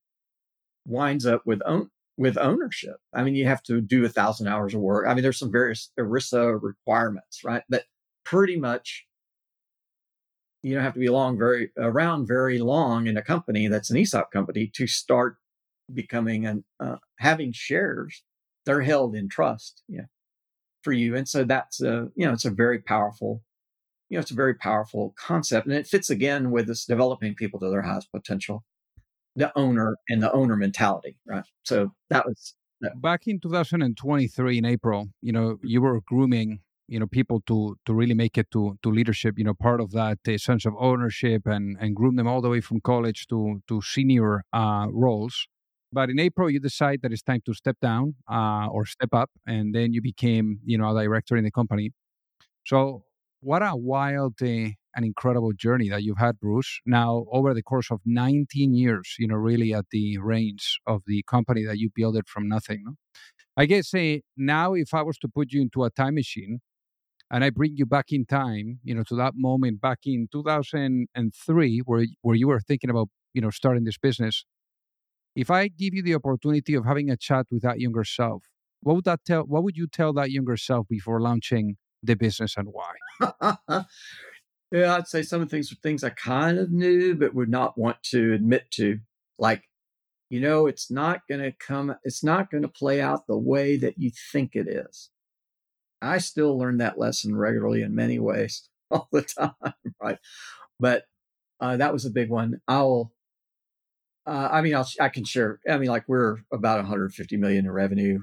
winds 0.87 1.27
up 1.27 1.43
with 1.45 1.61
own 1.67 1.91
with 2.17 2.39
ownership. 2.39 2.97
I 3.13 3.25
mean, 3.25 3.35
you 3.35 3.47
have 3.47 3.63
to 3.65 3.81
do 3.81 4.05
a 4.05 4.09
thousand 4.09 4.47
hours 4.47 4.75
of 4.75 4.81
work. 4.81 5.07
I 5.09 5.15
mean, 5.15 5.23
there's 5.23 5.39
some 5.39 5.51
various 5.51 5.91
ERISA 5.99 6.63
requirements, 6.63 7.43
right? 7.43 7.63
But 7.69 7.85
pretty 8.25 8.57
much 8.57 9.07
you 10.63 10.75
don't 10.75 10.85
have 10.85 10.95
to 10.95 11.01
be 11.01 11.09
long 11.09 11.37
very 11.37 11.71
around 11.77 12.27
very 12.27 12.59
long 12.59 13.07
in 13.07 13.17
a 13.17 13.23
company 13.23 13.67
that's 13.67 13.91
an 13.91 13.97
ESOP 13.97 14.31
company 14.31 14.71
to 14.75 14.87
start 14.87 15.37
becoming 15.93 16.47
and 16.47 16.65
uh, 16.79 16.97
having 17.19 17.53
shares. 17.53 18.23
They're 18.65 18.83
held 18.83 19.17
in 19.17 19.29
trust. 19.29 19.83
Yeah 19.89 20.03
for 20.83 20.93
you. 20.93 21.17
And 21.17 21.29
so 21.29 21.45
that's 21.45 21.81
a, 21.83 22.09
you 22.15 22.27
know, 22.27 22.33
it's 22.33 22.45
a 22.45 22.51
very 22.51 22.81
powerful, 22.81 23.43
you 24.09 24.17
know, 24.17 24.21
it's 24.21 24.31
a 24.31 24.35
very 24.35 24.55
powerful 24.55 25.15
concept. 25.17 25.67
And 25.67 25.75
it 25.75 25.87
fits 25.87 26.11
again 26.11 26.51
with 26.51 26.67
this 26.67 26.85
developing 26.85 27.35
people 27.35 27.61
to 27.61 27.71
their 27.71 27.83
highest 27.83 28.11
potential, 28.13 28.65
the 29.37 29.57
owner 29.57 29.97
and 30.09 30.23
the 30.23 30.33
owner 30.33 30.57
mentality, 30.57 31.17
right? 31.27 31.45
So 31.65 31.93
that 32.11 32.27
was 32.27 32.55
back 32.97 33.27
in 33.27 33.39
2023 33.41 34.59
in 34.59 34.65
April, 34.65 35.09
you 35.21 35.33
know, 35.33 35.59
you 35.63 35.81
were 35.81 36.01
grooming 36.01 36.61
you 36.89 36.99
know 36.99 37.07
people 37.07 37.41
to 37.47 37.79
to 37.87 37.95
really 37.95 38.15
make 38.15 38.37
it 38.37 38.51
to 38.51 38.79
to 38.83 38.91
leadership. 38.91 39.39
You 39.39 39.45
know, 39.45 39.55
part 39.55 39.81
of 39.81 39.93
that 39.93 40.19
uh, 40.29 40.37
sense 40.37 40.67
of 40.67 40.75
ownership 40.79 41.47
and 41.47 41.77
and 41.81 41.97
groom 41.97 42.17
them 42.17 42.27
all 42.27 42.43
the 42.43 42.51
way 42.51 42.61
from 42.61 42.81
college 42.81 43.27
to 43.29 43.63
to 43.69 43.81
senior 43.81 44.45
uh, 44.53 44.87
roles. 44.91 45.47
But 45.93 46.11
in 46.11 46.19
April, 46.19 46.51
you 46.51 46.61
decide 46.61 47.01
that 47.03 47.13
it's 47.13 47.23
time 47.23 47.43
to 47.47 47.55
step 47.55 47.77
down 47.83 48.15
uh, 48.31 48.67
or 48.69 48.87
step 48.87 49.11
up, 49.13 49.31
and 49.47 49.75
then 49.75 49.93
you 49.93 50.01
became 50.03 50.61
you 50.65 50.79
know 50.79 50.97
a 50.97 51.03
director 51.03 51.37
in 51.37 51.45
the 51.45 51.51
company. 51.51 51.93
So 52.65 53.05
what 53.41 53.63
a 53.63 53.75
wild 53.77 54.35
uh, 54.43 54.47
and 54.95 55.05
incredible 55.05 55.53
journey 55.53 55.89
that 55.89 56.03
you've 56.03 56.19
had, 56.19 56.39
Bruce. 56.41 56.81
Now, 56.87 57.27
over 57.33 57.55
the 57.55 57.63
course 57.63 57.91
of 57.91 58.01
19 58.07 58.75
years, 58.75 59.17
you 59.19 59.27
know, 59.27 59.35
really 59.37 59.75
at 59.75 59.87
the 59.91 60.19
reins 60.19 60.79
of 60.87 61.03
the 61.07 61.23
company 61.29 61.65
that 61.65 61.79
you 61.79 61.91
built 61.95 62.17
it 62.17 62.29
from 62.29 62.49
nothing. 62.49 62.83
No? 62.85 62.95
I 63.57 63.67
guess 63.67 63.93
uh, 63.95 64.19
now, 64.37 64.75
if 64.75 64.95
I 64.95 65.03
was 65.03 65.19
to 65.19 65.29
put 65.29 65.53
you 65.53 65.63
into 65.63 65.85
a 65.85 65.91
time 65.91 66.15
machine 66.15 66.61
and 67.31 67.45
I 67.45 67.51
bring 67.51 67.77
you 67.77 67.87
back 67.87 68.07
in 68.11 68.27
time, 68.27 68.81
you 68.85 68.95
know, 68.95 69.03
to 69.05 69.17
that 69.17 69.35
moment 69.37 69.81
back 69.81 70.01
in 70.07 70.29
2003, 70.33 71.79
where 71.87 72.07
where 72.23 72.37
you 72.37 72.49
were 72.49 72.61
thinking 72.61 72.91
about, 72.91 73.09
you 73.35 73.43
know, 73.43 73.51
starting 73.51 73.85
this 73.85 73.99
business. 73.99 74.45
If 75.35 75.51
I 75.51 75.69
give 75.69 75.95
you 75.95 76.03
the 76.03 76.15
opportunity 76.15 76.75
of 76.75 76.85
having 76.85 77.11
a 77.11 77.17
chat 77.17 77.47
with 77.51 77.63
that 77.63 77.81
younger 77.81 78.05
self, 78.05 78.45
what 78.81 78.97
would 78.97 79.05
that 79.05 79.25
tell? 79.25 79.43
What 79.43 79.63
would 79.63 79.77
you 79.77 79.87
tell 79.87 80.13
that 80.15 80.31
younger 80.31 80.57
self 80.57 80.89
before 80.89 81.21
launching 81.21 81.77
the 82.03 82.15
business 82.17 82.57
and 82.57 82.69
why? 82.71 82.93
yeah, 84.73 84.97
I'd 84.97 85.07
say 85.07 85.23
some 85.23 85.41
of 85.41 85.49
the 85.49 85.57
things 85.57 85.73
are 85.73 85.77
things 85.77 86.05
I 86.05 86.11
kind 86.11 86.59
of 86.59 86.71
knew, 86.71 87.15
but 87.15 87.35
would 87.35 87.49
not 87.49 87.79
want 87.79 88.03
to 88.05 88.35
admit 88.35 88.71
to. 88.73 88.99
Like, 89.39 89.65
you 90.29 90.41
know, 90.41 90.67
it's 90.67 90.91
not 90.91 91.23
to 91.31 91.53
come, 91.53 91.95
it's 92.05 92.25
not 92.25 92.51
to 92.51 92.69
play 92.69 93.01
out 93.01 93.27
the 93.27 93.39
way 93.39 93.77
that 93.77 93.99
you 93.99 94.11
think 94.33 94.55
it 94.55 94.69
is. 94.69 95.11
I 96.03 96.19
still 96.19 96.59
learn 96.59 96.79
that 96.79 96.99
lesson 96.99 97.37
regularly 97.37 97.83
in 97.83 97.95
many 97.95 98.19
ways 98.19 98.69
all 98.91 99.09
the 99.13 99.23
time, 99.23 99.75
right? 100.03 100.19
But 100.81 101.05
uh, 101.61 101.77
that 101.77 101.93
was 101.93 102.05
a 102.05 102.11
big 102.11 102.29
one. 102.29 102.61
I'll, 102.67 103.13
uh, 104.27 104.49
I 104.51 104.61
mean, 104.63 104.75
I'll, 104.75 104.89
I 105.01 105.09
can 105.09 105.25
share. 105.25 105.61
I 105.69 105.79
mean, 105.79 105.89
like 105.89 106.05
we're 106.07 106.39
about 106.53 106.79
150 106.79 107.37
million 107.37 107.67
in 107.67 107.71
revenue 107.71 108.21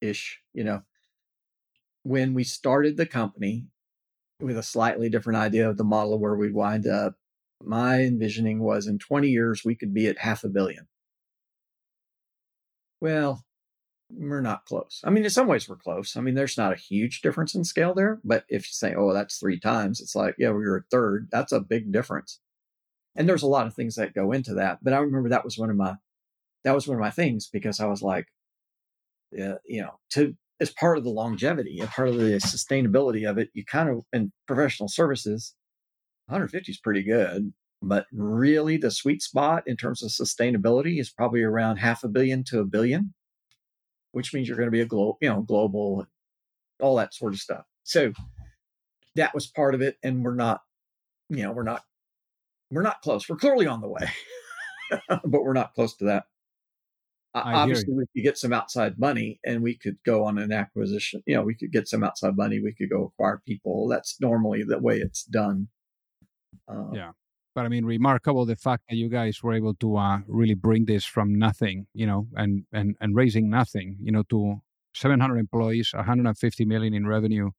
ish, 0.00 0.40
you 0.52 0.64
know. 0.64 0.82
When 2.04 2.34
we 2.34 2.44
started 2.44 2.96
the 2.96 3.06
company 3.06 3.66
with 4.40 4.58
a 4.58 4.62
slightly 4.62 5.08
different 5.08 5.38
idea 5.38 5.68
of 5.68 5.76
the 5.76 5.84
model 5.84 6.18
where 6.18 6.34
we'd 6.34 6.54
wind 6.54 6.86
up, 6.86 7.14
my 7.62 8.02
envisioning 8.02 8.60
was 8.60 8.86
in 8.86 8.98
20 8.98 9.28
years, 9.28 9.64
we 9.64 9.76
could 9.76 9.94
be 9.94 10.08
at 10.08 10.18
half 10.18 10.42
a 10.42 10.48
billion. 10.48 10.88
Well, 13.00 13.44
we're 14.10 14.40
not 14.40 14.64
close. 14.66 15.00
I 15.04 15.10
mean, 15.10 15.24
in 15.24 15.30
some 15.30 15.46
ways, 15.46 15.68
we're 15.68 15.76
close. 15.76 16.16
I 16.16 16.20
mean, 16.20 16.34
there's 16.34 16.58
not 16.58 16.72
a 16.72 16.76
huge 16.76 17.22
difference 17.22 17.54
in 17.54 17.64
scale 17.64 17.94
there. 17.94 18.20
But 18.24 18.44
if 18.48 18.66
you 18.66 18.72
say, 18.72 18.94
oh, 18.96 19.12
that's 19.12 19.38
three 19.38 19.58
times, 19.58 20.00
it's 20.00 20.14
like, 20.14 20.34
yeah, 20.38 20.50
we 20.50 20.64
were 20.64 20.78
a 20.78 20.90
third. 20.90 21.28
That's 21.30 21.52
a 21.52 21.60
big 21.60 21.92
difference. 21.92 22.40
And 23.16 23.28
there's 23.28 23.42
a 23.42 23.48
lot 23.48 23.66
of 23.66 23.74
things 23.74 23.96
that 23.96 24.14
go 24.14 24.32
into 24.32 24.54
that. 24.54 24.78
But 24.82 24.92
I 24.92 24.98
remember 24.98 25.28
that 25.28 25.44
was 25.44 25.58
one 25.58 25.70
of 25.70 25.76
my, 25.76 25.96
that 26.64 26.74
was 26.74 26.86
one 26.86 26.96
of 26.96 27.00
my 27.00 27.10
things 27.10 27.48
because 27.52 27.80
I 27.80 27.86
was 27.86 28.02
like, 28.02 28.26
yeah, 29.30 29.56
you 29.66 29.82
know, 29.82 29.98
to, 30.10 30.36
as 30.60 30.70
part 30.70 30.98
of 30.98 31.04
the 31.04 31.10
longevity 31.10 31.80
and 31.80 31.90
part 31.90 32.08
of 32.08 32.16
the 32.16 32.36
sustainability 32.36 33.28
of 33.28 33.38
it, 33.38 33.50
you 33.52 33.64
kind 33.64 33.88
of, 33.88 34.04
in 34.12 34.32
professional 34.46 34.88
services, 34.88 35.54
150 36.26 36.72
is 36.72 36.78
pretty 36.78 37.02
good. 37.02 37.52
But 37.84 38.06
really, 38.12 38.76
the 38.76 38.92
sweet 38.92 39.22
spot 39.22 39.64
in 39.66 39.76
terms 39.76 40.02
of 40.02 40.10
sustainability 40.10 41.00
is 41.00 41.10
probably 41.10 41.42
around 41.42 41.78
half 41.78 42.04
a 42.04 42.08
billion 42.08 42.44
to 42.44 42.60
a 42.60 42.64
billion 42.64 43.12
which 44.12 44.32
means 44.32 44.46
you're 44.46 44.56
going 44.56 44.68
to 44.68 44.70
be 44.70 44.80
a 44.80 44.86
global, 44.86 45.18
you 45.20 45.28
know, 45.28 45.40
global, 45.40 46.06
all 46.80 46.96
that 46.96 47.12
sort 47.12 47.32
of 47.32 47.40
stuff. 47.40 47.64
So 47.82 48.12
that 49.16 49.34
was 49.34 49.46
part 49.46 49.74
of 49.74 49.82
it, 49.82 49.96
and 50.02 50.24
we're 50.24 50.34
not, 50.34 50.60
you 51.28 51.42
know, 51.42 51.52
we're 51.52 51.64
not, 51.64 51.82
we're 52.72 52.82
not 52.82 53.02
close. 53.02 53.28
We're 53.28 53.36
clearly 53.36 53.66
on 53.66 53.80
the 53.80 53.88
way, 53.88 54.10
but 55.08 55.44
we're 55.44 55.52
not 55.52 55.74
close 55.74 55.96
to 55.96 56.06
that. 56.06 56.24
I 57.34 57.54
Obviously, 57.54 57.94
we 57.94 58.04
could 58.14 58.24
get 58.24 58.36
some 58.36 58.52
outside 58.52 58.98
money, 58.98 59.40
and 59.44 59.62
we 59.62 59.74
could 59.74 59.96
go 60.04 60.24
on 60.24 60.36
an 60.38 60.52
acquisition. 60.52 61.22
You 61.26 61.36
know, 61.36 61.42
we 61.42 61.54
could 61.54 61.72
get 61.72 61.88
some 61.88 62.04
outside 62.04 62.36
money. 62.36 62.60
We 62.60 62.74
could 62.74 62.90
go 62.90 63.04
acquire 63.04 63.40
people. 63.46 63.88
That's 63.88 64.20
normally 64.20 64.64
the 64.64 64.78
way 64.78 64.98
it's 64.98 65.24
done. 65.24 65.68
Uh, 66.68 66.90
yeah 66.92 67.12
but 67.54 67.64
I 67.64 67.68
mean, 67.68 67.84
remarkable 67.84 68.46
the 68.46 68.56
fact 68.56 68.84
that 68.88 68.96
you 68.96 69.08
guys 69.08 69.42
were 69.42 69.52
able 69.52 69.74
to 69.74 69.96
uh, 69.96 70.18
really 70.26 70.54
bring 70.54 70.86
this 70.86 71.04
from 71.04 71.34
nothing, 71.34 71.86
you 71.94 72.06
know, 72.06 72.28
and 72.34 72.64
and 72.72 72.96
and 73.00 73.14
raising 73.14 73.50
nothing, 73.50 73.96
you 74.00 74.12
know, 74.12 74.22
to 74.30 74.62
700 74.94 75.38
employees, 75.38 75.92
150 75.94 76.64
million 76.64 76.94
in 76.94 77.06
revenue. 77.06 77.50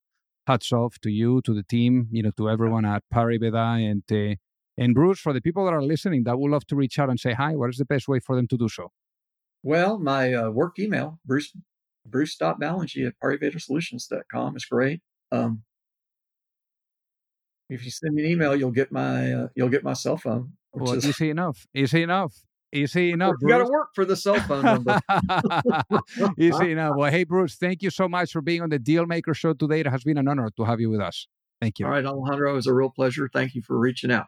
Hats 0.46 0.74
off 0.74 1.00
to 1.00 1.10
you, 1.10 1.42
to 1.44 1.54
the 1.54 1.64
team, 1.64 2.10
you 2.12 2.22
know, 2.22 2.32
to 2.38 2.50
everyone 2.50 2.86
at 2.86 3.04
Pariveda 3.14 3.90
and 3.90 4.04
uh, 4.12 4.36
and 4.78 4.94
Bruce. 4.94 5.20
For 5.20 5.34
the 5.34 5.42
people 5.42 5.66
that 5.66 5.74
are 5.74 5.84
listening, 5.84 6.24
that 6.24 6.38
would 6.40 6.52
love 6.52 6.66
to 6.68 6.76
reach 6.76 7.00
out 7.00 7.10
and 7.10 7.20
say 7.20 7.34
hi. 7.34 7.56
What 7.56 7.70
is 7.70 7.78
the 7.78 7.86
best 7.86 8.08
way 8.08 8.20
for 8.20 8.36
them 8.36 8.48
to 8.48 8.58
do 8.58 8.70
so? 8.70 8.92
Well, 9.64 9.98
my 9.98 10.34
uh, 10.34 10.50
work 10.50 10.78
email, 10.80 11.20
Bruce 11.26 11.54
Bruce.Ballengee 12.06 13.08
at 13.08 13.14
ParivedaSolutions.com 13.24 14.58
is 14.58 14.66
great. 14.66 15.02
Um, 15.32 15.64
if 17.70 17.86
you 17.86 17.92
send 17.92 18.14
me 18.14 18.26
an 18.26 18.32
email, 18.32 18.56
you'll 18.56 18.72
get 18.72 18.92
my 18.92 19.32
uh, 19.32 19.48
you'll 19.56 19.70
get 19.70 19.84
my 19.84 19.94
cell 19.94 20.18
phone. 20.18 20.54
Well, 20.74 20.94
is, 20.94 21.08
easy 21.08 21.30
enough. 21.30 21.66
Easy 21.74 22.04
enough. 22.04 22.34
Easy 22.74 23.12
enough. 23.14 23.36
You 23.42 23.48
got 23.48 23.60
to 23.60 23.66
work 23.66 23.90
for 23.96 24.06
the 24.06 24.16
cell 24.16 24.40
phone 24.42 24.66
number. 24.66 25.00
easy 26.38 26.72
enough. 26.72 26.96
Well, 26.98 27.12
hey 27.12 27.24
Bruce, 27.24 27.56
thank 27.56 27.82
you 27.82 27.90
so 27.90 28.08
much 28.08 28.32
for 28.32 28.42
being 28.42 28.62
on 28.62 28.70
the 28.70 28.80
Dealmaker 28.80 29.36
Show 29.36 29.54
today. 29.54 29.80
It 29.80 29.88
has 29.88 30.04
been 30.04 30.18
an 30.18 30.28
honor 30.28 30.50
to 30.58 30.64
have 30.66 30.80
you 30.80 30.90
with 30.90 31.02
us. 31.02 31.28
Thank 31.62 31.80
you. 31.80 31.86
All 31.86 31.92
right, 31.92 32.06
Alejandro, 32.06 32.52
it 32.52 32.56
was 32.56 32.68
a 32.68 32.74
real 32.74 32.90
pleasure. 32.90 33.30
Thank 33.32 33.56
you 33.56 33.62
for 33.62 33.80
reaching 33.80 34.12
out. 34.12 34.28